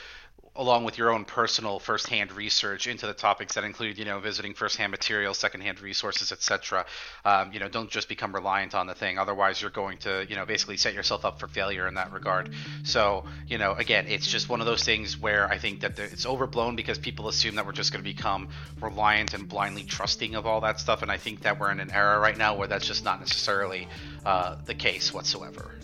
along 0.58 0.84
with 0.84 0.98
your 0.98 1.12
own 1.12 1.24
personal 1.24 1.80
firsthand 1.80 2.32
research 2.32 2.88
into 2.88 3.06
the 3.06 3.14
topics 3.14 3.56
that 3.56 3.64
include, 3.64 3.98
you 3.98 4.06
know, 4.06 4.20
visiting 4.20 4.54
firsthand 4.54 4.92
materials, 4.92 5.38
secondhand 5.38 5.80
resources, 5.82 6.32
etc. 6.32 6.86
Um, 7.24 7.54
you 7.54 7.60
know, 7.60 7.70
don't 7.70 7.90
just 7.90 8.10
become 8.10 8.34
reliant 8.34 8.74
on 8.74 8.88
the 8.88 8.96
thing. 8.96 9.20
Otherwise, 9.20 9.62
you're 9.62 9.70
going 9.70 10.00
to, 10.00 10.26
you 10.28 10.36
know, 10.36 10.46
basically 10.46 10.78
set 10.78 10.94
yourself 10.94 11.26
up 11.26 11.40
for 11.40 11.48
failure 11.48 11.88
in 11.88 11.94
that 11.94 12.12
regard. 12.12 12.50
So, 12.84 13.26
you 13.48 13.58
know, 13.58 13.74
again, 13.74 14.06
it's 14.08 14.28
just 14.28 14.50
one 14.50 14.60
of 14.60 14.66
those 14.66 14.84
things 14.84 15.18
where 15.18 15.48
I 15.48 15.60
think 15.60 15.82
that 15.82 16.00
it's 16.00 16.26
overblown 16.26 16.76
because 16.76 16.98
people 16.98 17.28
assume 17.28 17.56
that 17.56 17.66
we're 17.66 17.72
just 17.72 17.92
going 17.94 18.04
to 18.04 18.10
become 18.10 18.50
reliant 18.82 19.34
and 19.34 19.48
blindly 19.48 19.84
trusting 19.84 20.36
of 20.36 20.48
all 20.48 20.62
that 20.62 20.80
stuff. 20.80 21.04
And 21.04 21.12
I 21.12 21.18
think 21.18 21.42
that 21.42 21.60
we're 21.60 21.72
in 21.72 21.80
an 21.80 21.92
era 21.92 22.20
right 22.20 22.38
now 22.38 22.56
where 22.56 22.68
that's 22.68 22.88
just 22.88 23.06
not 23.06 23.20
necessarily 23.20 23.88
uh, 24.26 24.56
the 24.66 24.74
case 24.74 25.14
whatsoever. 25.14 25.76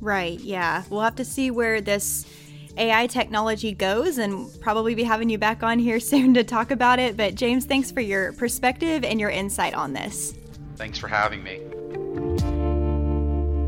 Right. 0.00 0.40
Yeah. 0.40 0.82
We'll 0.90 1.02
have 1.02 1.16
to 1.16 1.24
see 1.24 1.50
where 1.50 1.80
this 1.80 2.26
AI 2.76 3.06
technology 3.06 3.72
goes 3.72 4.18
and 4.18 4.48
probably 4.60 4.94
be 4.94 5.02
having 5.02 5.28
you 5.28 5.38
back 5.38 5.62
on 5.62 5.78
here 5.78 6.00
soon 6.12 6.34
to 6.34 6.44
talk 6.44 6.70
about 6.70 6.98
it. 6.98 7.16
But 7.16 7.34
James, 7.34 7.64
thanks 7.64 7.90
for 7.90 8.00
your 8.00 8.32
perspective 8.32 9.04
and 9.04 9.20
your 9.20 9.30
insight 9.30 9.74
on 9.74 9.92
this. 9.92 10.34
Thanks 10.76 10.98
for 10.98 11.08
having 11.08 11.42
me. 11.42 11.60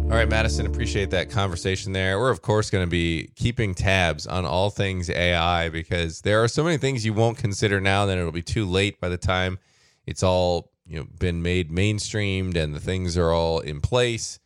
All 0.05 0.21
right, 0.21 0.29
Madison, 0.29 0.67
appreciate 0.67 1.11
that 1.11 1.31
conversation 1.31 1.93
there. 1.93 2.21
We're, 2.21 2.31
of 2.31 2.43
course, 2.43 2.71
going 2.71 2.85
to 2.85 2.91
be 2.91 3.31
keeping 3.35 3.75
tabs 3.75 4.27
on 4.27 4.45
all 4.45 4.71
things 4.71 5.11
AI 5.11 5.71
because 5.71 6.21
there 6.21 6.43
are 6.43 6.49
so 6.49 6.63
many 6.63 6.77
things 6.77 7.05
you 7.05 7.13
won't 7.13 7.39
consider 7.39 7.81
now, 7.81 8.07
then 8.07 8.19
it'll 8.19 8.31
be 8.31 8.43
too 8.43 8.67
late 8.67 9.01
by 9.01 9.09
the 9.09 9.17
time 9.17 9.59
it's 10.07 10.23
all 10.23 10.71
you 10.87 10.99
know 10.99 11.07
been 11.19 11.43
made 11.43 11.71
mainstreamed 11.71 12.57
and 12.57 12.75
the 12.75 12.81
things 12.81 13.17
are 13.17 13.31
all 13.31 13.61
in 13.61 13.81
place 13.81 14.39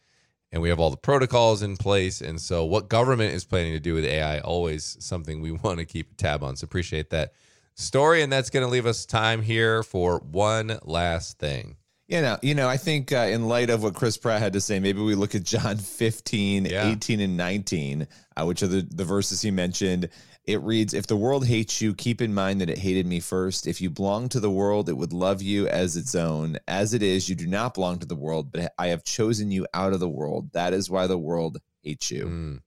and 0.53 0.63
we 0.63 0.69
have 0.69 0.81
all 0.81 0.91
the 0.91 0.97
protocols 0.97 1.63
in 1.63 1.77
place. 1.77 2.21
And 2.21 2.41
so, 2.41 2.65
what 2.65 2.89
government 2.89 3.35
is 3.35 3.45
planning 3.45 3.73
to 3.73 3.81
do 3.81 3.95
with 3.95 4.05
AI, 4.05 4.41
always 4.41 4.97
something 5.01 5.41
we 5.41 5.53
want 5.65 5.79
to 5.79 5.85
keep 5.85 6.13
a 6.13 6.15
tab 6.15 6.43
on. 6.43 6.57
So, 6.57 6.65
appreciate 6.65 7.11
that 7.11 7.33
story. 7.75 8.23
And 8.23 8.33
that's 8.33 8.51
going 8.51 8.65
to 8.65 8.71
leave 8.71 8.87
us 8.87 9.07
time 9.07 9.43
here 9.43 9.83
for 9.83 10.19
one 10.19 10.79
last 10.83 11.39
thing. 11.39 11.77
You 12.09 12.23
know, 12.23 12.39
you 12.41 12.55
know, 12.55 12.67
I 12.67 12.79
think 12.79 13.13
uh, 13.13 13.29
in 13.31 13.49
light 13.49 13.69
of 13.69 13.83
what 13.83 13.95
Chris 13.95 14.17
Pratt 14.17 14.41
had 14.41 14.55
to 14.55 14.63
say, 14.63 14.81
maybe 14.81 15.03
we 15.03 15.15
look 15.15 15.35
at 15.35 15.43
John 15.43 15.77
15, 15.77 16.65
yeah. 16.65 16.91
18, 16.91 17.21
and 17.21 17.37
19, 17.37 18.09
uh, 18.35 18.47
which 18.47 18.63
are 18.63 18.67
the, 18.67 18.81
the 18.81 19.05
verses 19.05 19.43
he 19.43 19.51
mentioned. 19.51 20.09
It 20.49 20.63
reads, 20.63 20.95
If 20.95 21.07
the 21.07 21.15
world 21.15 21.47
hates 21.47 21.83
you, 21.83 21.95
keep 21.95 22.23
in 22.23 22.33
mind 22.33 22.63
that 22.63 22.71
it 22.71 22.79
hated 22.79 23.07
me 23.07 23.21
first. 23.21 23.67
If 23.67 23.83
you 23.83 23.91
belong 23.91 24.31
to 24.31 24.41
the 24.41 24.51
world, 24.51 24.89
it 24.89 24.95
would 24.95 25.13
love 25.13 25.43
you 25.43 25.69
as 25.69 25.95
its 25.95 26.15
own. 26.15 26.57
As 26.67 26.95
it 26.95 27.03
is, 27.03 27.29
you 27.29 27.35
do 27.35 27.47
not 27.47 27.75
belong 27.75 27.99
to 27.99 28.07
the 28.07 28.17
world, 28.17 28.51
but 28.51 28.73
I 28.79 28.87
have 28.87 29.05
chosen 29.05 29.51
you 29.51 29.67
out 29.75 29.93
of 29.93 30.01
the 30.01 30.09
world. 30.09 30.51
That 30.55 30.73
is 30.73 30.89
why 30.89 31.07
the 31.07 31.19
world 31.19 31.59
hates 31.83 32.11
you. 32.11 32.25
Mm. 32.25 32.63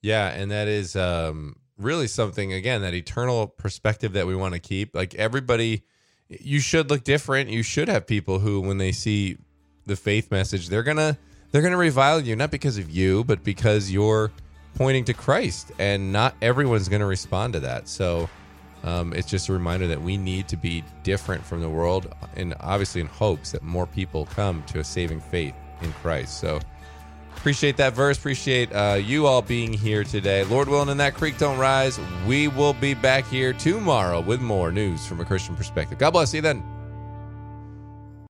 Yeah. 0.00 0.28
And 0.28 0.50
that 0.50 0.66
is 0.66 0.96
um, 0.96 1.56
really 1.76 2.06
something, 2.06 2.54
again, 2.54 2.80
that 2.80 2.94
eternal 2.94 3.48
perspective 3.48 4.14
that 4.14 4.26
we 4.26 4.34
want 4.34 4.54
to 4.54 4.58
keep. 4.58 4.94
Like 4.94 5.14
everybody, 5.16 5.84
you 6.30 6.58
should 6.58 6.88
look 6.88 7.04
different. 7.04 7.50
You 7.50 7.62
should 7.62 7.88
have 7.88 8.06
people 8.06 8.38
who, 8.38 8.62
when 8.62 8.78
they 8.78 8.92
see 8.92 9.36
the 9.84 9.96
faith 9.96 10.30
message, 10.30 10.70
they're 10.70 10.82
going 10.82 10.96
to. 10.96 11.18
They're 11.52 11.62
going 11.62 11.72
to 11.72 11.78
revile 11.78 12.20
you, 12.20 12.34
not 12.34 12.50
because 12.50 12.76
of 12.76 12.90
you, 12.90 13.22
but 13.22 13.44
because 13.44 13.90
you're 13.90 14.32
pointing 14.76 15.04
to 15.04 15.14
Christ, 15.14 15.72
and 15.78 16.12
not 16.12 16.34
everyone's 16.40 16.88
going 16.88 17.00
to 17.00 17.06
respond 17.06 17.54
to 17.54 17.60
that. 17.60 17.88
So 17.88 18.28
um, 18.84 19.12
it's 19.12 19.28
just 19.28 19.48
a 19.48 19.52
reminder 19.52 19.88
that 19.88 20.00
we 20.00 20.16
need 20.16 20.48
to 20.48 20.56
be 20.56 20.84
different 21.02 21.44
from 21.44 21.60
the 21.60 21.68
world, 21.68 22.14
and 22.36 22.54
obviously 22.60 23.00
in 23.00 23.08
hopes 23.08 23.52
that 23.52 23.62
more 23.62 23.86
people 23.86 24.26
come 24.26 24.62
to 24.64 24.78
a 24.78 24.84
saving 24.84 25.20
faith 25.20 25.54
in 25.82 25.92
Christ. 25.94 26.38
So 26.38 26.60
appreciate 27.36 27.76
that 27.78 27.94
verse. 27.94 28.18
Appreciate 28.18 28.72
uh, 28.72 28.98
you 29.02 29.26
all 29.26 29.42
being 29.42 29.72
here 29.72 30.04
today. 30.04 30.44
Lord 30.44 30.68
willing, 30.68 30.88
and 30.88 31.00
that 31.00 31.14
creek 31.14 31.38
don't 31.38 31.58
rise. 31.58 31.98
We 32.26 32.48
will 32.48 32.74
be 32.74 32.94
back 32.94 33.26
here 33.26 33.52
tomorrow 33.52 34.20
with 34.20 34.40
more 34.40 34.70
news 34.70 35.06
from 35.06 35.20
a 35.20 35.24
Christian 35.24 35.56
perspective. 35.56 35.98
God 35.98 36.10
bless 36.10 36.32
you 36.32 36.40
then. 36.42 36.75